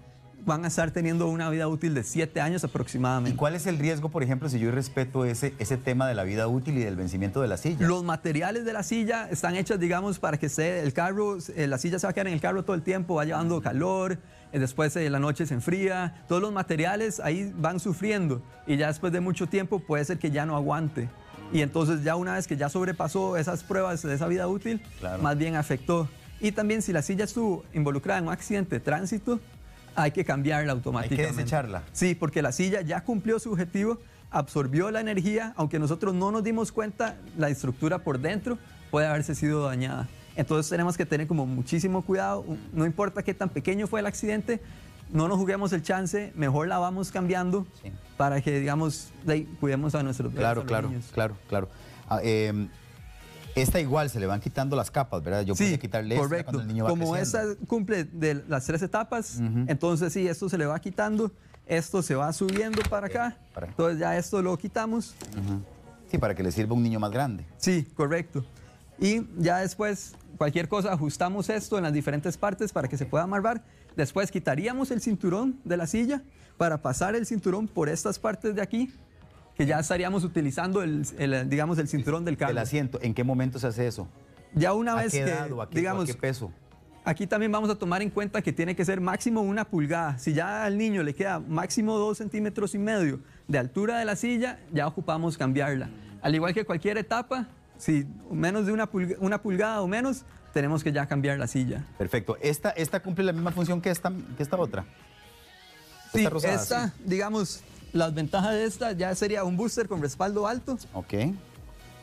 van 0.44 0.66
a 0.66 0.70
estar 0.70 0.90
teniendo 0.90 1.28
una 1.28 1.52
vida 1.52 1.68
útil 1.68 1.94
de 1.94 2.02
7 2.04 2.42
años 2.42 2.64
¿Y 2.64 2.66
aproximadamente. 2.66 3.38
cuál 3.38 3.54
es 3.54 3.68
el 3.68 3.78
riesgo, 3.78 4.10
por 4.10 4.24
ejemplo, 4.24 4.50
si 4.50 4.58
yo 4.58 4.72
respeto 4.72 5.24
ese, 5.24 5.54
ese 5.60 5.78
tema 5.78 6.08
de 6.08 6.16
la 6.16 6.24
vida 6.24 6.48
útil 6.48 6.78
y 6.80 6.84
del 6.84 6.96
vencimiento 6.96 7.42
de 7.44 7.48
la 7.48 7.58
silla? 7.58 7.88
Los 7.88 8.04
materiales 8.04 8.66
de 8.66 8.74
la 8.74 8.82
silla 8.82 9.30
están 9.30 9.56
hechos, 9.56 9.80
digamos, 9.80 10.18
para 10.18 10.38
que 10.38 10.48
esté 10.48 10.82
el 10.82 10.94
carro, 10.94 11.38
eh, 11.56 11.68
la 11.68 11.78
silla 11.78 12.00
se 12.00 12.08
va 12.08 12.12
a 12.12 12.14
quedar 12.14 12.26
en 12.28 12.34
el 12.34 12.42
carro 12.42 12.64
todo 12.64 12.76
el 12.76 12.82
tiempo, 12.82 13.16
va 13.16 13.26
llevando 13.26 13.62
calor, 13.62 14.18
después 14.60 14.96
en 14.96 15.12
la 15.12 15.20
noche 15.20 15.46
se 15.46 15.54
enfría, 15.54 16.24
todos 16.28 16.42
los 16.42 16.52
materiales 16.52 17.20
ahí 17.20 17.52
van 17.58 17.80
sufriendo 17.80 18.42
y 18.68 18.78
ya 18.78 18.88
después 18.88 19.14
de 19.14 19.20
mucho 19.22 19.48
tiempo 19.48 19.80
puede 19.80 20.04
ser 20.06 20.20
que 20.20 20.32
ya 20.32 20.46
no 20.46 20.56
aguante. 20.56 21.10
Y 21.54 21.62
entonces 21.62 22.04
ya 22.04 22.16
una 22.16 22.36
vez 22.36 22.48
que 22.48 22.56
ya 22.58 22.70
sobrepasó 22.70 23.36
esas 23.38 23.64
pruebas 23.64 24.02
de 24.02 24.14
esa 24.14 24.28
vida 24.28 24.48
útil, 24.48 24.82
Claro. 25.00 25.22
más 25.22 25.38
bien 25.38 25.56
afectó. 25.56 26.08
Y 26.40 26.52
también 26.54 26.82
si 26.82 26.92
la 26.94 27.02
silla 27.02 27.26
estuvo 27.26 27.64
involucrada 27.74 28.20
en 28.20 28.28
un 28.28 28.34
accidente 28.34 28.76
de 28.78 28.80
tránsito, 28.80 29.40
hay 29.96 30.12
que 30.12 30.24
cambiarla 30.24 30.72
automáticamente. 30.72 31.36
desecharla. 31.36 31.84
Sí, 31.92 32.16
porque 32.16 32.42
la 32.42 32.52
silla 32.54 32.82
ya 32.82 33.04
cumplió 33.04 33.38
su 33.40 33.52
objetivo, 33.52 34.00
absorbió 34.32 34.90
la 34.92 35.02
energía, 35.02 35.54
aunque 35.58 35.78
nosotros 35.78 36.14
no 36.16 36.32
nos 36.32 36.44
dimos 36.44 36.72
cuenta, 36.72 37.16
la 37.38 37.50
estructura 37.50 38.00
por 38.00 38.20
dentro 38.20 38.58
puede 38.90 39.08
haberse 39.08 39.36
sido 39.36 39.66
dañada. 39.68 40.08
Entonces 40.36 40.70
tenemos 40.70 40.96
que 40.98 41.06
tener 41.06 41.28
como 41.28 41.46
muchísimo 41.46 42.02
cuidado, 42.04 42.46
no 42.74 42.86
importa 42.86 43.22
qué 43.24 43.34
tan 43.34 43.50
pequeño 43.50 43.88
fue 43.88 44.00
el 44.00 44.06
accidente, 44.06 44.62
no 45.12 45.28
nos 45.28 45.38
juguemos 45.38 45.74
el 45.74 45.84
chance, 45.84 46.32
mejor 46.36 46.68
la 46.70 46.78
vamos 46.80 47.12
cambiando 47.12 47.68
Sí. 47.84 47.92
para 48.18 48.40
que, 48.42 48.60
digamos, 48.60 49.10
ahí 49.28 49.44
cuidemos 49.60 49.94
a 49.96 50.04
nuestros 50.04 50.32
a 50.34 50.36
Claro, 50.38 50.66
claro, 50.66 50.88
niños. 50.90 51.10
claro, 51.14 51.36
claro. 51.50 51.68
Ah, 52.10 52.20
eh, 52.24 52.68
esta 53.56 53.82
igual 53.82 54.10
se 54.10 54.22
le 54.22 54.26
van 54.26 54.40
quitando 54.40 54.78
las 54.78 54.90
capas, 54.90 55.22
¿verdad? 55.22 55.42
Yo 55.42 55.54
Sí, 55.56 55.64
podría 55.64 55.80
quitarle 55.80 56.16
esta 56.16 56.26
correcto. 56.28 56.46
cuando 56.46 56.62
el 56.62 56.68
niño 56.70 56.86
va 56.86 56.90
Como 56.92 57.12
creciendo. 57.12 57.52
esta 57.52 57.66
cumple 57.68 58.06
de 58.06 58.44
las 58.48 58.66
tres 58.66 58.82
etapas, 58.82 59.40
entonces 59.68 60.14
sí, 60.14 60.26
esto 60.28 60.48
se 60.48 60.58
le 60.58 60.66
va 60.66 60.80
quitando, 60.80 61.30
esto 61.68 62.02
se 62.02 62.16
va 62.16 62.32
subiendo 62.32 62.82
para 62.90 63.08
acá, 63.08 63.38
para- 63.54 63.68
entonces 63.68 64.00
ya 64.00 64.16
esto 64.18 64.42
lo 64.42 64.58
quitamos. 64.58 65.14
Sí, 66.10 66.18
para 66.18 66.34
que 66.36 66.44
le 66.44 66.52
sirva 66.54 66.72
a 66.74 66.78
un 66.78 66.84
niño 66.84 67.00
más 67.02 67.12
grande. 67.12 67.46
Sí, 67.58 67.86
correcto. 67.96 68.46
Y 69.02 69.28
ya 69.40 69.58
después, 69.58 70.16
cualquier 70.38 70.70
cosa, 70.70 70.94
ajustamos 70.94 71.50
esto 71.50 71.76
en 71.78 71.84
las 71.84 71.92
diferentes 71.92 72.38
partes 72.38 72.72
para 72.72 72.88
que 72.88 72.98
se 72.98 73.08
pueda 73.08 73.24
amarrar. 73.24 73.64
Después 73.98 74.32
quitaríamos 74.32 74.92
el 74.92 75.02
cinturón 75.02 75.60
de 75.66 75.76
la 75.76 75.88
silla 75.88 76.22
para 76.58 76.84
pasar 76.84 77.16
el 77.16 77.26
cinturón 77.26 77.68
por 77.68 77.90
estas 77.90 78.20
partes 78.20 78.54
de 78.54 78.62
aquí, 78.62 78.94
que 79.56 79.66
ya 79.66 79.80
estaríamos 79.80 80.24
utilizando 80.24 80.84
el, 80.84 81.04
el, 81.18 81.50
digamos, 81.50 81.80
el 81.80 81.88
cinturón 81.88 82.24
del 82.24 82.38
carro. 82.38 82.52
El 82.52 82.60
asiento, 82.60 83.00
¿en 83.02 83.16
qué 83.16 83.24
momento 83.24 83.58
se 83.58 83.68
hace 83.68 83.88
eso? 83.88 84.08
Ya 84.54 84.74
una 84.74 84.94
¿A 84.94 85.02
vez 85.02 85.14
qué 85.14 85.24
que, 85.26 85.32
a 85.32 85.48
qué, 85.48 85.54
a 85.60 85.66
digamos, 85.72 86.06
qué 86.06 86.14
peso? 86.14 86.52
Aquí 87.04 87.26
también 87.26 87.52
vamos 87.52 87.72
a 87.72 87.76
tomar 87.76 88.04
en 88.04 88.12
cuenta 88.12 88.44
que 88.44 88.54
tiene 88.54 88.76
que 88.76 88.86
ser 88.86 89.02
máximo 89.02 89.42
una 89.42 89.66
pulgada. 89.66 90.20
Si 90.20 90.34
ya 90.34 90.64
al 90.64 90.78
niño 90.78 91.02
le 91.02 91.16
queda 91.16 91.40
máximo 91.40 91.98
dos 91.98 92.20
centímetros 92.20 92.76
y 92.76 92.78
medio 92.78 93.20
de 93.48 93.58
altura 93.58 93.98
de 93.98 94.06
la 94.06 94.16
silla, 94.16 94.60
ya 94.72 94.86
ocupamos 94.86 95.40
cambiarla. 95.40 95.90
Al 96.22 96.36
igual 96.36 96.54
que 96.54 96.64
cualquier 96.64 97.00
etapa, 97.00 97.48
si 97.82 98.06
menos 98.30 98.66
de 98.68 98.72
una, 98.72 98.86
pulga- 98.90 99.18
una 99.20 99.42
pulgada 99.42 99.82
o 99.82 99.88
menos, 99.88 100.22
tenemos 100.54 100.84
que 100.84 100.92
ya 100.92 101.08
cambiar 101.08 101.40
la 101.40 101.48
silla. 101.48 101.84
Perfecto. 101.98 102.38
¿Esta, 102.42 102.70
esta 102.72 103.00
cumple 103.02 103.24
la 103.26 103.34
misma 103.34 103.52
función 103.52 103.82
que 103.82 103.90
esta, 103.90 104.12
que 104.38 104.44
esta 104.44 104.56
otra? 104.58 104.86
Sí, 106.14 106.20
Esta 106.20 106.30
rosada, 106.30 106.54
esta, 106.56 106.88
sí. 106.90 106.94
digamos, 107.06 107.62
las 107.94 108.14
ventajas 108.14 108.52
de 108.52 108.66
esta 108.66 108.92
ya 108.92 109.16
sería 109.16 109.44
un 109.44 109.58
booster 109.58 109.88
con 109.88 110.02
respaldo 110.02 110.46
alto. 110.48 110.78
Ok. 110.94 111.14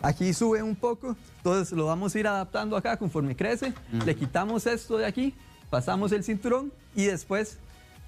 Aquí 0.03 0.33
sube 0.33 0.63
un 0.63 0.75
poco, 0.77 1.17
entonces 1.39 1.77
lo 1.77 1.87
vamos 1.87 2.15
a 2.15 2.19
ir 2.19 2.27
adaptando 2.27 2.77
acá 2.77 2.97
conforme 2.97 3.37
crece. 3.37 3.73
Le 4.05 4.15
quitamos 4.17 4.67
esto 4.67 4.97
de 4.97 5.05
aquí, 5.07 5.35
pasamos 5.71 6.11
el 6.13 6.25
cinturón 6.25 6.73
y 6.95 7.05
después 7.05 7.59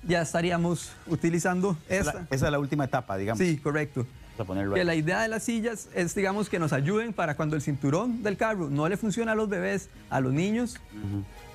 ya 0.02 0.22
estaríamos 0.22 0.92
utilizando 1.06 1.76
Esa 1.88 1.94
es 1.94 2.06
esta. 2.06 2.18
la- 2.20 2.26
esa 2.30 2.46
es 2.46 2.52
la 2.52 2.58
última 2.58 2.84
etapa, 2.84 3.16
digamos. 3.16 3.38
Sí, 3.44 3.58
correcto. 3.58 4.06
A 4.40 4.44
ponerlo 4.44 4.74
Que 4.74 4.80
ahí. 4.80 4.86
la 4.86 4.94
idea 4.94 5.20
de 5.22 5.28
las 5.28 5.42
sillas 5.42 5.88
es, 5.94 6.14
digamos, 6.14 6.48
que 6.48 6.58
nos 6.58 6.72
ayuden 6.72 7.12
para 7.12 7.36
cuando 7.36 7.56
el 7.56 7.62
cinturón 7.62 8.22
del 8.22 8.36
carro 8.36 8.70
no 8.70 8.88
le 8.88 8.96
funciona 8.96 9.32
a 9.32 9.34
los 9.34 9.48
bebés, 9.48 9.90
a 10.08 10.20
los 10.20 10.32
niños. 10.32 10.76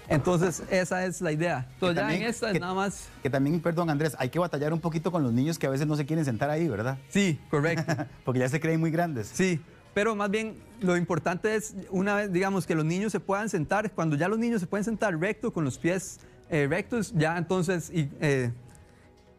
Entonces, 0.08 0.62
esa 0.70 1.04
es 1.06 1.20
la 1.22 1.32
idea. 1.32 1.68
Entonces, 1.74 1.96
ya 1.96 2.02
también- 2.04 2.22
en 2.22 2.28
esta 2.30 2.48
que- 2.52 2.58
es 2.58 2.62
nada 2.62 2.74
más. 2.76 3.10
Que 3.24 3.30
también, 3.30 3.60
perdón 3.60 3.90
Andrés, 3.90 4.16
hay 4.20 4.30
que 4.30 4.38
batallar 4.38 4.72
un 4.72 4.80
poquito 4.80 5.12
con 5.12 5.24
los 5.24 5.34
niños 5.34 5.58
que 5.58 5.66
a 5.66 5.70
veces 5.72 5.88
no 5.88 5.96
se 5.96 6.06
quieren 6.06 6.24
sentar 6.26 6.50
ahí, 6.52 6.68
¿verdad? 6.68 6.98
Sí, 7.10 7.40
correcto. 7.50 7.84
Porque 8.24 8.40
ya 8.40 8.50
se 8.50 8.60
creen 8.60 8.80
muy 8.80 8.92
grandes. 8.92 9.32
Sí, 9.34 9.60
pero 9.96 10.16
más 10.16 10.30
bien 10.30 10.58
lo 10.82 10.96
importante 10.96 11.56
es, 11.56 11.74
una 11.90 12.14
vez, 12.16 12.32
digamos, 12.32 12.68
que 12.68 12.76
los 12.76 12.86
niños 12.86 13.12
se 13.12 13.20
puedan 13.20 13.50
sentar, 13.50 13.92
cuando 13.94 14.16
ya 14.16 14.28
los 14.28 14.38
niños 14.38 14.62
se 14.62 14.68
pueden 14.68 14.84
sentar 14.84 15.18
recto, 15.20 15.52
con 15.52 15.64
los 15.66 15.80
pies 15.80 16.20
eh, 16.52 16.68
rectos, 16.70 17.12
ya 17.16 17.36
entonces, 17.40 17.90
y, 17.92 18.08
eh, 18.22 18.52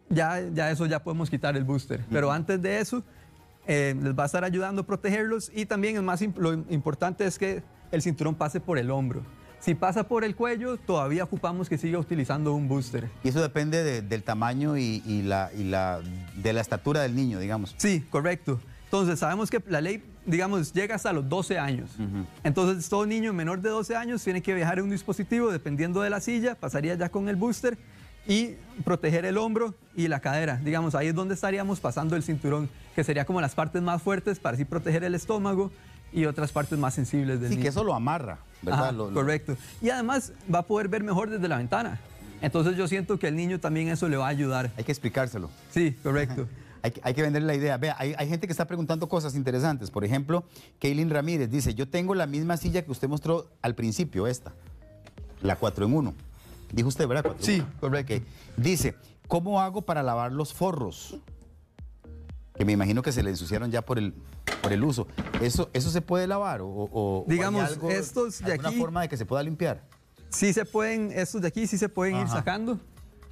ya, 0.09 0.41
ya 0.53 0.71
eso 0.73 0.87
ya 0.87 1.01
podemos 1.05 1.31
quitar 1.31 1.57
el 1.57 1.63
booster. 1.63 2.05
Pero 2.11 2.33
antes 2.33 2.61
de 2.61 2.81
eso, 2.81 3.05
eh, 3.67 3.95
les 4.01 4.15
va 4.17 4.25
a 4.25 4.27
estar 4.27 4.45
ayudando 4.45 4.83
a 4.83 4.87
protegerlos 4.87 5.51
y 5.55 5.67
también 5.67 5.97
el 5.97 6.03
más, 6.03 6.23
imp- 6.23 6.37
lo 6.39 6.53
importante 6.53 7.25
es 7.27 7.39
que 7.39 7.63
el 7.93 8.03
cinturón 8.03 8.35
pase 8.35 8.61
por 8.61 8.79
el 8.79 8.91
hombro. 8.91 9.23
Si 9.61 9.75
pasa 9.75 10.05
por 10.07 10.23
el 10.23 10.37
cuello, 10.37 10.77
todavía 10.77 11.25
ocupamos 11.25 11.69
que 11.69 11.77
siga 11.79 11.99
utilizando 11.99 12.53
un 12.55 12.69
booster. 12.69 13.09
Y 13.25 13.29
eso 13.29 13.41
depende 13.43 13.83
de- 13.83 14.03
del 14.03 14.23
tamaño 14.23 14.77
y, 14.77 15.03
y 15.07 15.23
la, 15.23 15.51
y 15.57 15.65
la, 15.65 16.01
de 16.37 16.53
la 16.53 16.61
estatura 16.61 17.01
del 17.03 17.17
niño, 17.17 17.41
digamos. 17.41 17.75
Sí, 17.79 18.05
correcto. 18.11 18.61
Entonces, 18.85 19.19
sabemos 19.19 19.51
que 19.51 19.61
la 19.67 19.81
ley, 19.81 20.05
digamos, 20.27 20.73
llega 20.73 20.95
hasta 20.95 21.13
los 21.13 21.29
12 21.29 21.59
años. 21.59 21.91
Entonces, 22.45 22.89
todo 22.89 23.05
niño 23.07 23.33
menor 23.33 23.61
de 23.61 23.71
12 23.71 23.97
años 23.97 24.23
tiene 24.23 24.43
que 24.43 24.55
viajar 24.55 24.79
en 24.79 24.85
un 24.85 24.91
dispositivo, 24.91 25.51
dependiendo 25.51 26.03
de 26.03 26.11
la 26.11 26.21
silla, 26.21 26.55
pasaría 26.55 26.95
ya 26.95 27.09
con 27.09 27.29
el 27.29 27.35
booster 27.35 27.77
y 28.29 28.55
proteger 28.85 29.25
el 29.25 29.39
hombro 29.39 29.75
y 29.95 30.09
la 30.09 30.21
cadera. 30.21 30.57
Digamos, 30.63 30.95
ahí 30.95 31.09
es 31.09 31.15
donde 31.15 31.35
estaríamos 31.35 31.81
pasando 31.81 32.17
el 32.17 32.23
cinturón, 32.23 32.69
que 32.95 33.05
sería 33.05 33.25
como 33.25 33.41
las 33.41 33.55
partes 33.55 33.83
más 33.83 34.03
fuertes 34.03 34.39
para 34.39 34.55
así 34.55 34.65
proteger 34.65 35.05
el 35.05 35.15
estómago 35.15 35.71
y 36.13 36.25
otras 36.27 36.53
partes 36.53 36.79
más 36.79 36.95
sensibles 36.95 37.41
del 37.41 37.49
Sí, 37.51 37.55
niño. 37.57 37.63
que 37.65 37.69
eso 37.69 37.85
lo 37.85 37.95
amarra, 37.95 38.39
¿verdad? 38.63 38.83
Ajá, 38.85 38.93
Lo- 38.93 39.09
lo- 39.11 39.15
correcto. 39.15 39.57
Y 39.83 39.91
además 39.91 40.33
va 40.53 40.61
a 40.61 40.63
poder 40.63 40.89
ver 40.89 41.03
mejor 41.03 41.31
desde 41.31 41.47
la 41.49 41.57
ventana. 41.59 42.01
Entonces, 42.43 42.77
yo 42.77 42.87
siento 42.87 43.19
que 43.19 43.29
al 43.29 43.37
niño 43.37 43.61
también 43.61 43.89
eso 43.89 44.09
le 44.09 44.17
va 44.17 44.27
a 44.27 44.31
ayudar. 44.31 44.71
Hay 44.77 44.85
que 44.85 44.93
explicárselo. 44.93 45.51
Sí, 45.71 45.97
correcto. 46.03 46.47
Hay, 46.83 46.93
que- 46.93 47.01
hay 47.03 47.15
que 47.15 47.23
venderle 47.23 47.49
la 47.49 47.55
idea. 47.57 47.77
Vea, 47.79 47.97
hay, 47.99 48.15
hay 48.17 48.29
gente 48.29 48.47
que 48.47 48.53
está 48.53 48.67
preguntando 48.67 49.09
cosas 49.09 49.35
interesantes. 49.35 49.91
Por 49.91 50.05
ejemplo, 50.05 50.45
Kaylin 50.79 51.11
Ramírez 51.11 51.51
dice, 51.51 51.75
yo 51.75 51.89
tengo 51.89 52.15
la 52.15 52.27
misma 52.27 52.57
silla 52.59 52.83
que 52.85 52.93
usted 52.93 53.09
mostró 53.09 53.49
al 53.61 53.75
principio, 53.75 54.29
esta, 54.29 54.53
la 55.43 55.57
4 55.57 55.87
en 55.87 55.95
1. 55.95 56.15
Dijo 56.73 56.89
usted, 56.89 57.07
¿verdad? 57.07 57.23
4 57.25 57.41
en 57.41 57.45
Sí, 57.47 57.61
1. 57.61 57.73
correcto. 57.81 58.15
Ok. 58.15 58.23
Dice, 58.57 58.95
¿cómo 59.29 59.61
hago 59.61 59.83
para 59.83 60.03
lavar 60.03 60.33
los 60.33 60.53
forros? 60.53 61.17
Que 62.57 62.65
me 62.65 62.73
imagino 62.73 63.03
que 63.03 63.13
se 63.13 63.23
le 63.23 63.31
ensuciaron 63.31 63.71
ya 63.71 63.83
por 63.83 63.99
el, 63.99 64.15
por 64.63 64.73
el 64.73 64.83
uso. 64.83 65.07
¿Eso, 65.43 65.69
¿Eso 65.75 65.91
se 65.91 66.01
puede 66.01 66.27
lavar? 66.27 66.63
¿O, 66.63 66.67
o- 66.69 67.25
hay 67.29 67.35
Digamos, 67.37 67.63
algo- 67.65 67.91
estos 67.91 68.41
de 68.41 68.53
alguna 68.53 68.69
aquí- 68.71 68.79
forma 68.81 69.01
de 69.03 69.09
que 69.09 69.17
se 69.17 69.27
pueda 69.27 69.43
limpiar? 69.43 69.83
sí 70.31 70.53
se 70.53 70.65
pueden, 70.65 71.13
estos 71.13 71.41
de 71.43 71.49
aquí 71.49 71.67
sí 71.67 71.79
se 71.79 71.89
pueden 71.89 72.17
ir 72.17 72.29
sacando 72.29 72.79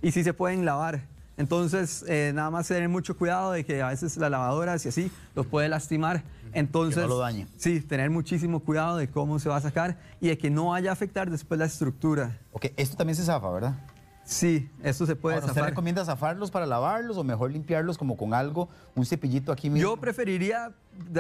y 0.03 0.13
sí 0.13 0.23
se 0.25 0.33
pueden 0.35 0.65
lavar. 0.65 1.07
Entonces, 1.37 2.05
eh, 2.09 2.33
nada 2.35 2.51
más 2.51 2.69
tener 2.69 2.89
mucho 2.89 3.17
cuidado 3.17 3.53
de 3.53 3.65
que 3.65 3.83
a 3.83 3.89
veces 3.89 4.17
la 4.17 4.31
lavadora, 4.31 4.79
si 4.79 4.89
así, 4.89 5.11
los 5.35 5.47
puede 5.47 5.69
lastimar. 5.69 6.23
Entonces, 6.53 6.97
Que 7.03 7.09
no 7.09 7.09
lo 7.09 7.19
dañe. 7.19 7.49
sí, 7.57 7.81
tener 7.81 8.11
muchísimo 8.11 8.61
cuidado 8.61 8.97
de 8.97 9.09
cómo 9.09 9.41
se 9.41 9.49
va 9.49 9.57
a 9.57 9.61
sacar 9.61 9.99
y 10.21 10.29
de 10.29 10.39
que 10.39 10.51
no 10.51 10.67
vaya 10.69 10.91
a 10.91 10.93
afectar 10.93 11.29
después 11.31 11.59
la 11.59 11.67
estructura. 11.67 12.39
Ok, 12.53 12.67
esto 12.77 12.97
también 12.97 13.17
se 13.17 13.25
zafa, 13.25 13.51
¿verdad? 13.51 13.75
Sí, 14.25 14.71
esto 14.83 15.05
se 15.05 15.17
puede 15.17 15.35
Ahora, 15.35 15.47
¿Usted 15.47 15.57
zafar. 15.57 15.71
recomienda 15.71 16.05
zafarlos 16.05 16.51
para 16.51 16.65
lavarlos 16.65 17.17
o 17.19 17.25
mejor 17.25 17.51
limpiarlos 17.51 17.99
como 17.99 18.17
con 18.17 18.33
algo, 18.33 18.69
un 18.95 19.05
cepillito 19.05 19.51
aquí 19.53 19.69
mismo? 19.69 19.83
Yo 19.91 19.97
preferiría, 19.99 20.73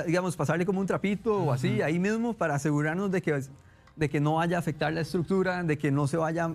digamos, 0.06 0.36
pasarle 0.36 0.64
como 0.64 0.80
un 0.80 0.86
trapito 0.86 1.36
o 1.36 1.52
así, 1.52 1.82
ahí 1.82 1.98
mismo, 1.98 2.32
para 2.32 2.54
asegurarnos 2.54 3.10
de 3.10 3.20
que, 3.20 3.42
de 3.96 4.08
que 4.08 4.20
no 4.20 4.36
vaya 4.36 4.56
a 4.56 4.60
afectar 4.60 4.92
la 4.92 5.00
estructura, 5.00 5.62
de 5.64 5.76
que 5.76 5.90
no 5.90 6.06
se 6.06 6.16
vaya 6.16 6.50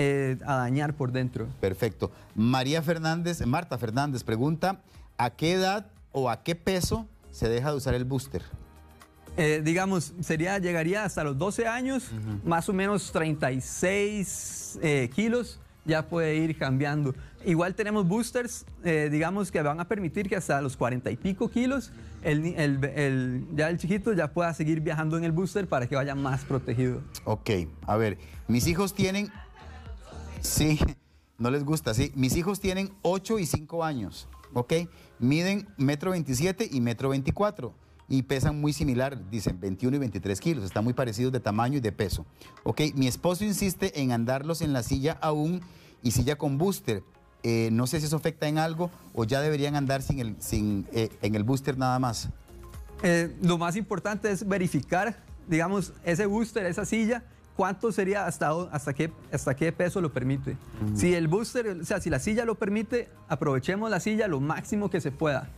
eh, 0.00 0.36
a 0.46 0.56
dañar 0.56 0.94
por 0.94 1.10
dentro. 1.10 1.48
Perfecto. 1.60 2.12
María 2.36 2.80
Fernández, 2.82 3.44
Marta 3.44 3.76
Fernández 3.78 4.22
pregunta, 4.22 4.80
¿a 5.16 5.30
qué 5.30 5.52
edad 5.54 5.86
o 6.12 6.30
a 6.30 6.42
qué 6.44 6.54
peso 6.54 7.06
se 7.32 7.48
deja 7.48 7.70
de 7.72 7.76
usar 7.76 7.94
el 7.94 8.04
booster? 8.04 8.42
Eh, 9.36 9.60
digamos, 9.64 10.14
sería, 10.20 10.58
llegaría 10.58 11.04
hasta 11.04 11.22
los 11.24 11.36
12 11.38 11.66
años, 11.66 12.10
más 12.44 12.68
o 12.68 12.72
menos 12.72 13.10
36 13.12 14.78
eh, 14.82 15.10
kilos, 15.14 15.60
ya 15.84 16.06
puede 16.08 16.36
ir 16.36 16.56
cambiando. 16.58 17.14
Igual 17.44 17.74
tenemos 17.74 18.06
boosters, 18.06 18.66
eh, 18.84 19.08
digamos, 19.10 19.50
que 19.52 19.62
van 19.62 19.78
a 19.80 19.86
permitir 19.86 20.28
que 20.28 20.36
hasta 20.36 20.60
los 20.60 20.76
40 20.76 21.10
y 21.10 21.16
pico 21.16 21.48
kilos, 21.48 21.92
el, 22.22 22.42
ni- 22.42 22.54
el- 22.56 22.84
el- 22.84 23.46
ya 23.54 23.70
el 23.70 23.78
chiquito 23.78 24.12
ya 24.12 24.28
pueda 24.32 24.52
seguir 24.54 24.80
viajando 24.80 25.16
en 25.16 25.24
el 25.24 25.30
booster 25.32 25.68
para 25.68 25.86
que 25.86 25.94
vaya 25.94 26.14
más 26.16 26.44
protegido. 26.44 27.00
Ok, 27.24 27.50
a 27.86 27.96
ver, 27.96 28.18
mis 28.48 28.66
hijos 28.66 28.92
tienen, 28.92 29.30
sí, 30.40 30.78
no 31.38 31.50
les 31.50 31.64
gusta, 31.64 31.94
sí, 31.94 32.12
mis 32.14 32.36
hijos 32.36 32.60
tienen 32.60 32.92
8 33.02 33.38
y 33.38 33.46
5 33.46 33.84
años, 33.84 34.28
ok, 34.54 34.72
miden 35.18 35.68
metro 35.76 36.10
27 36.12 36.68
y 36.70 36.80
metro 36.80 37.10
24 37.10 37.74
y 38.08 38.22
pesan 38.22 38.60
muy 38.60 38.72
similar, 38.72 39.30
dicen 39.30 39.60
21 39.60 39.96
y 39.96 39.98
23 40.00 40.40
kilos, 40.40 40.64
están 40.64 40.84
muy 40.84 40.94
parecidos 40.94 41.32
de 41.32 41.40
tamaño 41.40 41.78
y 41.78 41.80
de 41.80 41.92
peso, 41.92 42.26
ok, 42.64 42.80
mi 42.94 43.06
esposo 43.06 43.44
insiste 43.44 44.00
en 44.00 44.12
andarlos 44.12 44.62
en 44.62 44.72
la 44.72 44.82
silla 44.82 45.18
aún 45.20 45.60
y 46.02 46.12
silla 46.12 46.36
con 46.36 46.58
booster, 46.58 47.02
Eh, 47.44 47.68
no 47.70 47.86
sé 47.86 48.00
si 48.00 48.06
eso 48.06 48.16
afecta 48.16 48.48
en 48.48 48.58
algo 48.58 48.90
o 49.14 49.22
ya 49.22 49.40
deberían 49.40 49.76
andar 49.76 50.02
sin 50.02 50.18
el, 50.18 50.34
sin, 50.40 50.88
eh, 50.92 51.08
en 51.22 51.36
el 51.36 51.44
booster 51.44 51.78
nada 51.78 51.96
más. 52.00 52.30
Eh, 53.04 53.32
lo 53.42 53.58
más 53.58 53.76
importante 53.76 54.28
es 54.32 54.46
verificar, 54.46 55.22
digamos, 55.46 55.92
ese 56.04 56.26
booster, 56.26 56.66
esa 56.66 56.84
silla, 56.84 57.22
cuánto 57.58 57.90
sería 57.90 58.24
hasta, 58.24 58.52
hasta, 58.70 58.94
qué, 58.94 59.10
hasta 59.32 59.56
qué 59.56 59.72
peso 59.72 60.00
lo 60.00 60.12
permite. 60.12 60.56
Si 60.94 61.12
el 61.12 61.26
booster, 61.26 61.66
o 61.80 61.84
sea, 61.84 62.00
si 62.00 62.08
la 62.08 62.20
silla 62.20 62.44
lo 62.44 62.54
permite, 62.54 63.08
aprovechemos 63.28 63.90
la 63.90 63.98
silla 63.98 64.28
lo 64.28 64.38
máximo 64.38 64.90
que 64.90 65.00
se 65.00 65.10
pueda. 65.10 65.50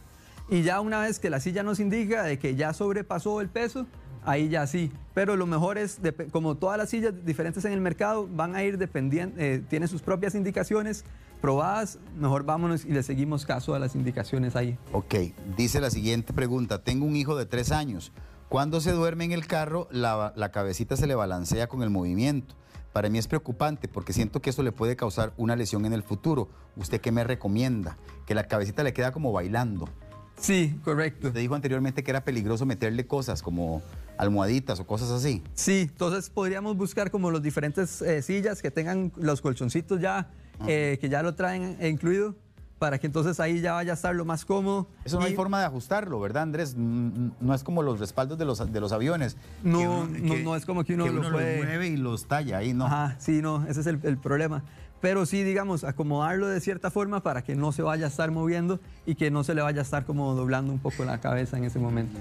Y 0.49 0.63
ya 0.63 0.81
una 0.81 1.01
vez 1.01 1.19
que 1.19 1.29
la 1.29 1.41
silla 1.41 1.63
nos 1.63 1.79
indica 1.79 2.23
de 2.23 2.39
que 2.39 2.55
ya 2.55 2.73
sobrepasó 2.73 3.43
el 3.43 3.51
peso, 3.51 3.87
ahí 4.25 4.49
ya 4.49 4.67
sí. 4.67 4.91
Pero 5.13 5.37
lo 5.37 5.45
mejor 5.45 5.77
es, 5.77 6.01
como 6.33 6.55
todas 6.55 6.79
las 6.79 6.89
sillas 6.89 7.13
diferentes 7.27 7.67
en 7.67 7.73
el 7.75 7.83
mercado 7.83 8.27
van 8.27 8.57
a 8.57 8.65
ir 8.65 8.79
dependiendo, 8.79 9.39
eh, 9.39 9.63
tienen 9.69 9.87
sus 9.87 10.01
propias 10.01 10.35
indicaciones 10.35 11.05
probadas, 11.43 11.99
mejor 12.19 12.45
vámonos 12.45 12.87
y 12.87 12.93
le 12.93 13.03
seguimos 13.03 13.45
caso 13.45 13.75
a 13.75 13.79
las 13.79 13.95
indicaciones 13.95 14.57
ahí. 14.57 14.79
Ok, 14.93 15.17
dice 15.55 15.83
la 15.83 15.91
siguiente 15.91 16.33
pregunta. 16.33 16.83
Tengo 16.83 17.05
un 17.05 17.17
hijo 17.17 17.37
de 17.37 17.45
tres 17.45 17.71
años. 17.73 18.11
Cuando 18.51 18.81
se 18.81 18.91
duerme 18.91 19.27
en 19.27 19.31
el 19.31 19.47
carro, 19.47 19.87
la, 19.93 20.33
la 20.35 20.51
cabecita 20.51 20.97
se 20.97 21.07
le 21.07 21.15
balancea 21.15 21.69
con 21.69 21.85
el 21.85 21.91
movimiento. 21.91 22.57
Para 22.93 23.09
mí 23.09 23.17
es 23.17 23.29
preocupante 23.29 23.87
porque 23.87 24.13
siento 24.13 24.43
que 24.43 24.51
eso 24.51 24.65
le 24.65 24.73
puede 24.73 24.97
causar 24.97 25.33
una 25.37 25.55
lesión 25.55 25.87
en 25.87 25.93
el 25.93 26.03
futuro. 26.03 26.49
¿Usted 26.75 27.01
qué 27.01 27.13
me 27.13 27.23
recomienda? 27.23 27.97
Que 28.27 28.35
la 28.35 28.49
cabecita 28.49 28.83
le 28.83 28.93
queda 28.93 29.13
como 29.13 29.31
bailando. 29.31 29.89
Sí, 30.37 30.77
correcto. 30.83 31.29
Usted 31.29 31.39
dijo 31.39 31.55
anteriormente 31.55 32.03
que 32.03 32.11
era 32.11 32.25
peligroso 32.25 32.67
meterle 32.67 33.07
cosas 33.07 33.41
como 33.41 33.83
almohaditas 34.19 34.81
o 34.81 34.85
cosas 34.85 35.13
así. 35.13 35.45
Sí, 35.55 35.83
entonces 35.89 36.29
podríamos 36.29 36.77
buscar 36.77 37.13
como 37.13 37.31
los 37.31 37.43
diferentes 37.43 38.03
eh, 38.03 38.21
sillas 38.21 38.63
que 38.63 38.73
tengan 38.73 39.13
los 39.15 39.43
colchoncitos 39.43 40.01
ya, 40.01 40.29
eh, 40.67 40.99
que 41.01 41.09
ya 41.09 41.23
lo 41.23 41.37
traen 41.37 41.79
incluido, 41.81 42.35
para 42.81 42.99
que 42.99 43.07
entonces 43.07 43.39
ahí 43.39 43.61
ya 43.61 43.75
vaya 43.75 43.93
a 43.93 43.95
estar 43.95 44.13
lo 44.17 44.25
más 44.25 44.45
cómodo. 44.47 44.89
Eso 45.05 45.21
no 45.21 45.27
hay 45.27 45.35
forma 45.37 45.61
de 45.61 45.67
ajustarlo, 45.67 46.19
¿verdad, 46.19 46.43
Andrés? 46.45 46.75
No 46.77 47.55
es 47.55 47.63
como 47.63 47.83
los 47.83 48.01
respaldos 48.01 48.39
de 48.39 48.47
los, 48.47 48.73
de 48.73 48.81
los 48.81 48.91
aviones. 48.91 49.37
No, 49.63 49.79
que 49.79 49.87
uno- 49.87 50.09
no, 50.23 50.37
no 50.43 50.57
es 50.57 50.65
como 50.67 50.83
que 50.83 50.95
uno 50.95 51.07
lo 51.07 51.13
los 51.23 51.31
puede- 51.31 51.59
mueve 51.59 51.89
y 51.89 51.97
los 51.99 52.27
talla 52.27 52.57
ahí, 52.59 52.73
¿no? 52.73 52.87
Ajá, 52.87 53.17
sí, 53.19 53.43
no, 53.43 53.65
ese 53.69 53.81
es 53.83 53.87
el, 53.87 54.01
el 54.03 54.17
problema. 54.19 54.65
pero 55.03 55.25
sí, 55.27 55.43
digamos, 55.45 55.85
acomodarlo 55.85 56.47
de 56.49 56.61
cierta 56.61 56.91
forma 56.91 57.23
para 57.23 57.43
que 57.43 57.55
no 57.55 57.71
se 57.73 57.83
vaya 57.83 58.07
a 58.07 58.09
estar 58.09 58.31
moviendo 58.31 58.81
y 59.07 59.15
que 59.15 59.31
no 59.31 59.45
se 59.45 59.55
le 59.55 59.61
vaya 59.63 59.81
a 59.81 59.83
estar 59.83 60.05
como 60.07 60.35
doblando 60.35 60.73
un 60.73 60.79
poco 60.79 61.05
la 61.05 61.21
cabeza 61.21 61.57
en 61.59 61.65
ese 61.65 61.79
momento. 61.79 62.19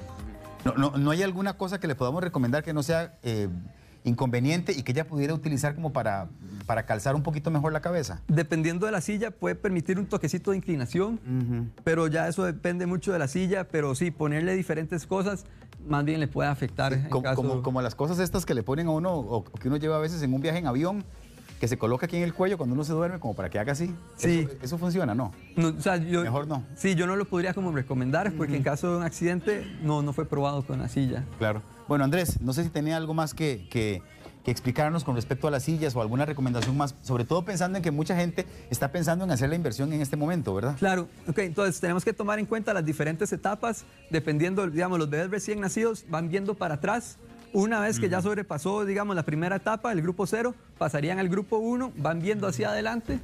No, 0.65 0.73
no, 0.75 0.97
¿no 0.97 1.11
hay 1.11 1.23
alguna 1.23 1.53
cosa 1.57 1.79
que 1.79 1.87
le 1.87 1.95
podamos 1.95 2.21
recomendar 2.21 2.63
que 2.63 2.73
no 2.73 2.83
sea 2.83 3.17
eh, 3.23 3.47
inconveniente 4.03 4.71
y 4.71 4.83
que 4.83 4.91
ella 4.91 5.07
pudiera 5.07 5.33
utilizar 5.33 5.75
como 5.75 5.91
para, 5.93 6.29
para 6.65 6.85
calzar 6.85 7.15
un 7.15 7.23
poquito 7.23 7.51
mejor 7.51 7.73
la 7.73 7.81
cabeza? 7.81 8.21
Dependiendo 8.27 8.85
de 8.85 8.91
la 8.91 9.01
silla, 9.01 9.31
puede 9.31 9.55
permitir 9.55 9.99
un 9.99 10.05
toquecito 10.05 10.51
de 10.51 10.57
inclinación, 10.57 11.19
pero 11.83 12.07
ya 12.07 12.27
eso 12.27 12.43
depende 12.43 12.85
mucho 12.85 13.11
de 13.11 13.19
la 13.19 13.27
silla, 13.27 13.67
pero 13.67 13.95
sí, 13.95 14.11
ponerle 14.11 14.55
diferentes 14.55 15.05
cosas 15.05 15.45
más 15.87 16.03
bien 16.03 16.19
le 16.19 16.27
puede 16.27 16.49
afectar. 16.49 16.91
en 16.93 17.09
como, 17.09 17.23
caso- 17.23 17.35
como, 17.35 17.61
como 17.63 17.81
las 17.81 17.95
cosas 17.95 18.19
estas 18.19 18.45
que 18.45 18.53
le 18.53 18.63
ponen 18.63 18.87
a 18.87 18.91
uno 18.91 19.13
o 19.15 19.43
que 19.45 19.69
uno 19.69 19.77
lleva 19.77 19.95
a 19.95 19.99
veces 19.99 20.21
en 20.21 20.33
un 20.33 20.41
viaje 20.41 20.59
en 20.59 20.67
avión, 20.67 21.05
que 21.59 21.67
se 21.67 21.77
coloca 21.77 22.05
aquí 22.05 22.15
en 22.17 22.23
el 22.23 22.33
cuello 22.33 22.57
cuando 22.57 22.73
uno 22.73 22.83
se 22.83 22.93
duerme 22.93 23.19
como 23.19 23.35
para 23.35 23.49
que 23.49 23.59
haga 23.59 23.73
así. 23.73 23.93
Sí. 24.15 24.47
Eso, 24.49 24.57
eso 24.63 24.77
funciona, 24.77 25.13
¿no? 25.13 25.31
No, 25.55 25.67
o 25.69 25.81
sea, 25.81 25.97
yo- 25.97 26.21
Mejor 26.23 26.47
no. 26.47 26.63
Sí, 26.75 26.95
yo 26.95 27.05
no 27.05 27.15
lo 27.15 27.25
podría 27.25 27.53
como 27.53 27.71
recomendar 27.71 28.31
porque 28.33 28.55
en 28.55 28.63
caso 28.63 28.91
de 28.91 28.97
un 28.97 29.03
accidente 29.03 29.65
no, 29.83 30.01
no 30.01 30.13
fue 30.13 30.25
probado 30.25 30.65
con 30.65 30.79
la 30.79 30.87
silla. 30.87 31.25
Claro. 31.37 31.61
Bueno, 31.87 32.03
Andrés, 32.05 32.39
no 32.41 32.53
sé 32.53 32.63
si 32.63 32.69
tenía 32.69 32.95
algo 32.97 33.13
más 33.13 33.33
que, 33.33 33.67
que, 33.69 34.01
que 34.45 34.51
explicarnos 34.51 35.03
con 35.03 35.15
respecto 35.15 35.47
a 35.47 35.51
las 35.51 35.63
sillas 35.63 35.95
o 35.95 36.01
alguna 36.01 36.23
recomendación 36.25 36.77
más, 36.77 36.95
sobre 37.01 37.25
todo 37.25 37.43
pensando 37.43 37.77
en 37.77 37.83
que 37.83 37.91
mucha 37.91 38.15
gente 38.15 38.45
está 38.69 38.91
pensando 38.91 39.25
en 39.25 39.31
hacer 39.31 39.49
la 39.49 39.55
inversión 39.55 39.91
en 39.91 39.99
este 40.01 40.15
momento, 40.15 40.53
¿verdad? 40.53 40.77
Claro, 40.77 41.09
ok, 41.27 41.39
entonces 41.39 41.81
tenemos 41.81 42.05
que 42.05 42.13
tomar 42.13 42.39
en 42.39 42.45
cuenta 42.45 42.73
las 42.73 42.85
diferentes 42.85 43.33
etapas, 43.33 43.83
dependiendo, 44.11 44.65
digamos, 44.69 44.97
los 44.99 45.09
bebés 45.09 45.29
recién 45.29 45.59
nacidos 45.59 46.05
van 46.09 46.29
viendo 46.29 46.53
para 46.53 46.75
atrás. 46.75 47.17
Una 47.53 47.79
vez 47.79 47.99
que 47.99 48.09
ya 48.09 48.21
sobrepasó, 48.21 48.85
digamos, 48.85 49.15
la 49.15 49.23
primera 49.23 49.55
etapa, 49.55 49.91
el 49.91 50.01
grupo 50.01 50.27
cero, 50.27 50.53
pasarían 50.77 51.19
al 51.19 51.29
grupo 51.29 51.57
uno, 51.57 51.91
van 51.97 52.21
viendo 52.21 52.47
hacia 52.47 52.69
adelante. 52.69 53.19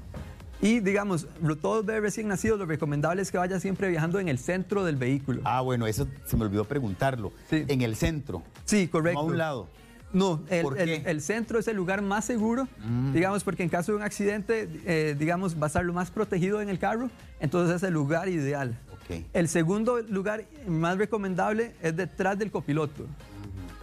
Y, 0.61 0.79
digamos, 0.79 1.27
todos 1.61 1.85
bebés 1.85 2.01
recién 2.01 2.27
nacidos, 2.27 2.57
lo 2.57 2.65
recomendable 2.65 3.21
es 3.21 3.31
que 3.31 3.37
vaya 3.37 3.59
siempre 3.59 3.89
viajando 3.89 4.19
en 4.19 4.27
el 4.27 4.39
centro 4.39 4.83
del 4.83 4.95
vehículo. 4.95 5.41
Ah, 5.43 5.61
bueno, 5.61 5.85
eso 5.85 6.07
se 6.25 6.37
me 6.37 6.45
olvidó 6.45 6.63
preguntarlo. 6.65 7.33
Sí. 7.49 7.65
En 7.67 7.81
el 7.81 7.95
centro. 7.95 8.41
Sí, 8.63 8.87
correcto. 8.87 9.21
No 9.21 9.27
a 9.27 9.31
un 9.31 9.37
lado. 9.37 9.67
No, 10.13 10.41
el, 10.49 10.61
¿Por 10.63 10.79
el-? 10.79 11.17
Mm. 11.17 11.19
centro 11.19 11.59
es 11.59 11.67
el 11.67 11.75
lugar 11.75 12.01
más 12.01 12.23
seguro, 12.23 12.69
digamos, 13.13 13.43
porque 13.43 13.63
en 13.63 13.69
caso 13.69 13.91
de 13.91 13.97
un 13.97 14.03
accidente, 14.03 14.69
eh, 14.85 15.15
digamos, 15.19 15.59
va 15.59 15.65
a 15.65 15.67
estar 15.67 15.83
lo 15.83 15.91
más 15.91 16.09
protegido 16.09 16.61
en 16.61 16.69
el 16.69 16.79
carro, 16.79 17.09
entonces 17.41 17.75
es 17.75 17.83
el 17.83 17.93
lugar 17.93 18.29
ideal. 18.29 18.79
Ok. 18.93 19.25
El 19.33 19.49
segundo 19.49 20.01
lugar 20.01 20.45
más 20.67 20.97
recomendable 20.97 21.75
es 21.81 21.97
detrás 21.97 22.39
del 22.39 22.49
copiloto. 22.49 23.05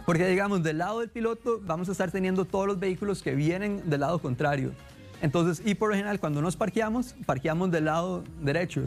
Porque, 0.05 0.27
digamos, 0.27 0.63
del 0.63 0.79
lado 0.79 0.99
del 0.99 1.09
piloto 1.09 1.61
vamos 1.63 1.87
a 1.87 1.93
estar 1.93 2.11
teniendo 2.11 2.45
todos 2.45 2.67
los 2.67 2.79
vehículos 2.79 3.23
que 3.23 3.35
vienen 3.35 3.89
del 3.89 4.01
lado 4.01 4.19
contrario. 4.19 4.71
Entonces, 5.21 5.65
y 5.65 5.75
por 5.75 5.89
lo 5.89 5.95
general, 5.95 6.19
cuando 6.19 6.41
nos 6.41 6.57
parqueamos, 6.57 7.15
parqueamos 7.25 7.71
del 7.71 7.85
lado 7.85 8.23
derecho. 8.41 8.81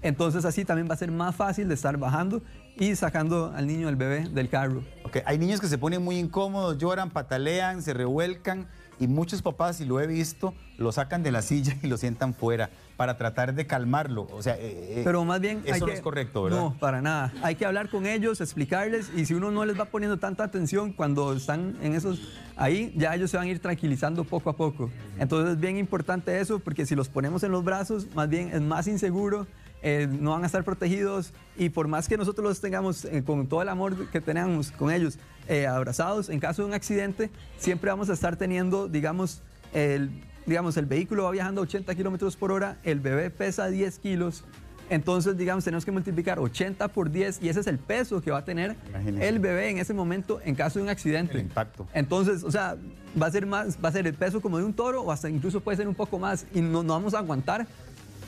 Entonces, 0.00 0.46
así 0.46 0.64
también 0.64 0.88
va 0.88 0.94
a 0.94 0.96
ser 0.96 1.10
más 1.10 1.36
fácil 1.36 1.68
de 1.68 1.74
estar 1.74 1.98
bajando 1.98 2.42
y 2.78 2.96
sacando 2.96 3.52
al 3.54 3.66
niño, 3.66 3.88
al 3.88 3.96
bebé, 3.96 4.28
del 4.28 4.48
carro. 4.48 4.82
Ok, 5.04 5.18
Hay 5.26 5.36
niños 5.36 5.60
que 5.60 5.66
se 5.66 5.76
ponen 5.76 6.02
muy 6.02 6.16
incómodos, 6.16 6.78
lloran, 6.78 7.10
patalean, 7.10 7.82
se 7.82 7.92
revuelcan 7.92 8.66
y 9.02 9.08
muchos 9.08 9.42
papás, 9.42 9.80
y 9.80 9.84
lo 9.84 10.00
he 10.00 10.06
visto, 10.06 10.54
lo 10.78 10.92
sacan 10.92 11.24
de 11.24 11.32
la 11.32 11.42
silla 11.42 11.76
y 11.82 11.88
lo 11.88 11.96
sientan 11.96 12.34
fuera 12.34 12.70
para 12.96 13.18
tratar 13.18 13.52
de 13.52 13.66
calmarlo. 13.66 14.28
O 14.30 14.42
sea, 14.42 14.54
eh, 14.54 14.98
eh, 14.98 15.02
Pero 15.04 15.24
más 15.24 15.40
bien... 15.40 15.60
hay 15.64 15.72
Eso 15.72 15.80
no 15.80 15.86
que- 15.86 15.92
es 15.94 16.00
correcto, 16.00 16.44
¿verdad? 16.44 16.58
No, 16.58 16.76
para 16.78 17.02
nada. 17.02 17.32
Hay 17.42 17.56
que 17.56 17.66
hablar 17.66 17.88
con 17.88 18.06
ellos, 18.06 18.40
explicarles 18.40 19.10
y 19.16 19.26
si 19.26 19.34
uno 19.34 19.50
no 19.50 19.64
les 19.64 19.78
va 19.78 19.86
poniendo 19.86 20.18
tanta 20.18 20.44
atención 20.44 20.92
cuando 20.92 21.32
están 21.32 21.76
en 21.82 21.94
esos 21.94 22.20
ahí, 22.56 22.94
ya 22.96 23.12
ellos 23.16 23.30
se 23.32 23.36
van 23.38 23.46
a 23.46 23.50
ir 23.50 23.58
tranquilizando 23.58 24.22
poco 24.22 24.50
a 24.50 24.56
poco. 24.56 24.88
Entonces 25.18 25.54
es 25.54 25.60
bien 25.60 25.78
importante 25.78 26.38
eso 26.40 26.60
porque 26.60 26.86
si 26.86 26.94
los 26.94 27.08
ponemos 27.08 27.42
en 27.42 27.50
los 27.50 27.64
brazos, 27.64 28.06
más 28.14 28.28
bien 28.28 28.50
es 28.54 28.60
más 28.60 28.86
inseguro. 28.86 29.48
Eh, 29.82 30.08
no 30.10 30.30
van 30.30 30.44
a 30.44 30.46
estar 30.46 30.62
protegidos 30.64 31.32
y 31.56 31.68
por 31.68 31.88
más 31.88 32.08
que 32.08 32.16
nosotros 32.16 32.46
los 32.46 32.60
tengamos 32.60 33.04
eh, 33.04 33.22
con 33.24 33.46
todo 33.48 33.62
el 33.62 33.68
amor 33.68 34.08
que 34.10 34.20
tenemos 34.20 34.70
con 34.70 34.92
ellos 34.92 35.18
eh, 35.48 35.66
abrazados, 35.66 36.28
en 36.28 36.38
caso 36.38 36.62
de 36.62 36.68
un 36.68 36.74
accidente, 36.74 37.30
siempre 37.58 37.90
vamos 37.90 38.08
a 38.08 38.12
estar 38.12 38.36
teniendo, 38.36 38.88
digamos, 38.88 39.42
el, 39.72 40.10
digamos, 40.46 40.76
el 40.76 40.86
vehículo 40.86 41.24
va 41.24 41.32
viajando 41.32 41.60
a 41.60 41.64
80 41.64 41.94
kilómetros 41.94 42.36
por 42.36 42.52
hora, 42.52 42.78
el 42.84 43.00
bebé 43.00 43.30
pesa 43.30 43.66
10 43.66 43.98
kilos, 43.98 44.44
entonces, 44.92 45.36
digamos, 45.38 45.64
tenemos 45.64 45.84
que 45.84 45.90
multiplicar 45.90 46.38
80 46.38 46.88
por 46.88 47.10
10 47.10 47.42
y 47.42 47.48
ese 47.48 47.60
es 47.60 47.66
el 47.66 47.78
peso 47.78 48.20
que 48.20 48.30
va 48.30 48.38
a 48.38 48.44
tener 48.44 48.76
el 49.20 49.38
bebé 49.38 49.70
en 49.70 49.78
ese 49.78 49.94
momento 49.94 50.40
en 50.44 50.54
caso 50.54 50.78
de 50.78 50.82
un 50.82 50.90
accidente. 50.90 51.34
El 51.34 51.40
impacto. 51.40 51.88
Entonces, 51.94 52.44
o 52.44 52.50
sea, 52.50 52.76
va 53.20 53.26
a 53.26 53.30
ser 53.30 53.46
más, 53.46 53.78
va 53.82 53.88
a 53.88 53.92
ser 53.92 54.06
el 54.06 54.14
peso 54.14 54.42
como 54.42 54.58
de 54.58 54.64
un 54.64 54.74
toro 54.74 55.02
o 55.02 55.10
hasta 55.10 55.30
incluso 55.30 55.60
puede 55.60 55.78
ser 55.78 55.88
un 55.88 55.94
poco 55.94 56.18
más 56.18 56.46
y 56.52 56.60
no, 56.60 56.82
no 56.82 56.92
vamos 56.92 57.14
a 57.14 57.20
aguantar 57.20 57.66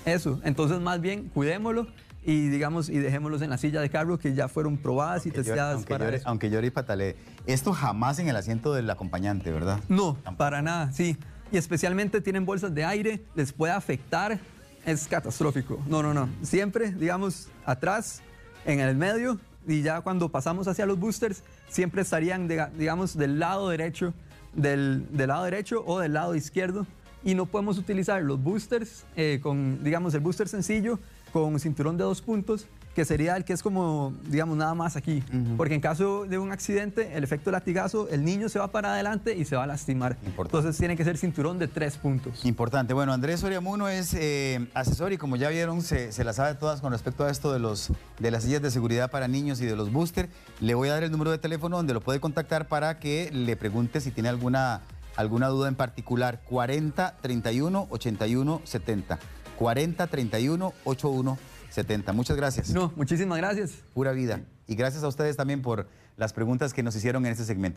eso. 0.04 0.40
Entonces, 0.44 0.80
más 0.80 1.00
bien, 1.00 1.28
cuidémoslo 1.30 1.86
y 2.26 2.48
digamos 2.48 2.88
y 2.88 2.98
dejémoslos 2.98 3.42
en 3.42 3.50
la 3.50 3.58
silla 3.58 3.80
de 3.82 3.90
carro 3.90 4.18
que 4.18 4.34
ya 4.34 4.48
fueron 4.48 4.78
probadas 4.78 5.26
y 5.26 5.28
aunque 5.28 5.40
llore- 5.40 5.44
testeadas 5.44 5.74
aunque, 5.74 5.90
para 5.94 6.04
llore, 6.06 6.16
eso. 6.18 6.28
aunque 6.28 6.50
llore 6.50 6.66
y 6.66 6.70
patalee. 6.70 7.16
Esto 7.46 7.72
jamás 7.72 8.18
en 8.18 8.28
el 8.28 8.36
asiento 8.36 8.72
del 8.72 8.88
acompañante, 8.88 9.50
¿verdad? 9.52 9.80
No, 9.88 10.14
Tampoco. 10.14 10.36
para 10.38 10.62
nada, 10.62 10.90
sí. 10.92 11.16
Y 11.52 11.56
especialmente 11.58 12.20
tienen 12.20 12.46
bolsas 12.46 12.74
de 12.74 12.84
aire, 12.84 13.22
les 13.34 13.52
puede 13.52 13.72
afectar, 13.74 14.38
es 14.86 15.06
catastrófico. 15.06 15.78
No, 15.86 16.02
no, 16.02 16.14
no. 16.14 16.28
Siempre, 16.42 16.90
digamos, 16.92 17.48
atrás, 17.66 18.22
en 18.64 18.80
el 18.80 18.96
medio, 18.96 19.38
y 19.68 19.82
ya 19.82 20.00
cuando 20.00 20.30
pasamos 20.30 20.66
hacia 20.68 20.84
los 20.86 20.98
boosters, 20.98 21.42
siempre 21.68 22.02
estarían, 22.02 22.48
diga- 22.48 22.70
digamos, 22.72 23.16
del 23.16 23.38
lado 23.38 23.68
derecho, 23.68 24.14
del, 24.54 25.06
del 25.10 25.28
lado 25.28 25.44
derecho 25.44 25.82
o 25.86 26.00
del 26.00 26.14
lado 26.14 26.34
izquierdo. 26.34 26.86
Y 27.24 27.34
no 27.34 27.46
podemos 27.46 27.78
utilizar 27.78 28.22
los 28.22 28.42
boosters 28.42 29.04
eh, 29.16 29.40
con, 29.42 29.82
digamos, 29.82 30.14
el 30.14 30.20
booster 30.20 30.48
sencillo 30.48 30.98
con 31.32 31.58
cinturón 31.58 31.96
de 31.96 32.04
dos 32.04 32.22
puntos, 32.22 32.66
que 32.94 33.04
sería 33.04 33.36
el 33.36 33.44
que 33.44 33.52
es 33.52 33.60
como, 33.60 34.14
digamos, 34.28 34.56
nada 34.56 34.72
más 34.74 34.94
aquí. 34.94 35.20
Porque 35.56 35.74
en 35.74 35.80
caso 35.80 36.26
de 36.26 36.38
un 36.38 36.52
accidente, 36.52 37.16
el 37.16 37.24
efecto 37.24 37.50
latigazo, 37.50 38.08
el 38.08 38.24
niño 38.24 38.48
se 38.48 38.60
va 38.60 38.68
para 38.68 38.92
adelante 38.92 39.36
y 39.36 39.44
se 39.44 39.56
va 39.56 39.64
a 39.64 39.66
lastimar. 39.66 40.16
Importante. 40.24 40.58
Entonces 40.58 40.78
tiene 40.78 40.96
que 40.96 41.02
ser 41.02 41.16
cinturón 41.16 41.58
de 41.58 41.66
tres 41.66 41.96
puntos. 41.96 42.44
Importante. 42.44 42.94
Bueno, 42.94 43.12
Andrés 43.12 43.42
Oriamuno 43.42 43.88
es 43.88 44.14
eh, 44.14 44.68
asesor 44.74 45.12
y 45.12 45.18
como 45.18 45.34
ya 45.34 45.48
vieron, 45.48 45.82
se, 45.82 46.12
se 46.12 46.22
la 46.22 46.32
sabe 46.32 46.54
todas 46.54 46.80
con 46.80 46.92
respecto 46.92 47.24
a 47.24 47.30
esto 47.32 47.52
de, 47.52 47.58
los, 47.58 47.90
de 48.20 48.30
las 48.30 48.44
sillas 48.44 48.62
de 48.62 48.70
seguridad 48.70 49.10
para 49.10 49.26
niños 49.26 49.60
y 49.60 49.66
de 49.66 49.74
los 49.74 49.92
booster. 49.92 50.28
Le 50.60 50.74
voy 50.74 50.88
a 50.88 50.92
dar 50.92 51.02
el 51.02 51.10
número 51.10 51.32
de 51.32 51.38
teléfono 51.38 51.78
donde 51.78 51.94
lo 51.94 52.00
puede 52.00 52.20
contactar 52.20 52.68
para 52.68 53.00
que 53.00 53.30
le 53.32 53.56
pregunte 53.56 54.00
si 54.00 54.12
tiene 54.12 54.28
alguna, 54.28 54.82
alguna 55.16 55.48
duda 55.48 55.68
en 55.68 55.74
particular. 55.74 56.42
40 56.48 57.16
31 57.20 57.86
81 57.90 58.60
70. 58.64 59.18
40 59.58 60.06
31 60.06 60.72
81 60.84 61.38
70. 61.70 62.12
Muchas 62.12 62.36
gracias. 62.36 62.70
No, 62.70 62.92
muchísimas 62.96 63.38
gracias. 63.38 63.72
Pura 63.94 64.12
vida. 64.12 64.40
Y 64.66 64.76
gracias 64.76 65.02
a 65.02 65.08
ustedes 65.08 65.36
también 65.36 65.60
por 65.60 65.88
las 66.16 66.32
preguntas 66.32 66.72
que 66.72 66.82
nos 66.82 66.94
hicieron 66.94 67.26
en 67.26 67.32
este 67.32 67.44
segmento. 67.44 67.72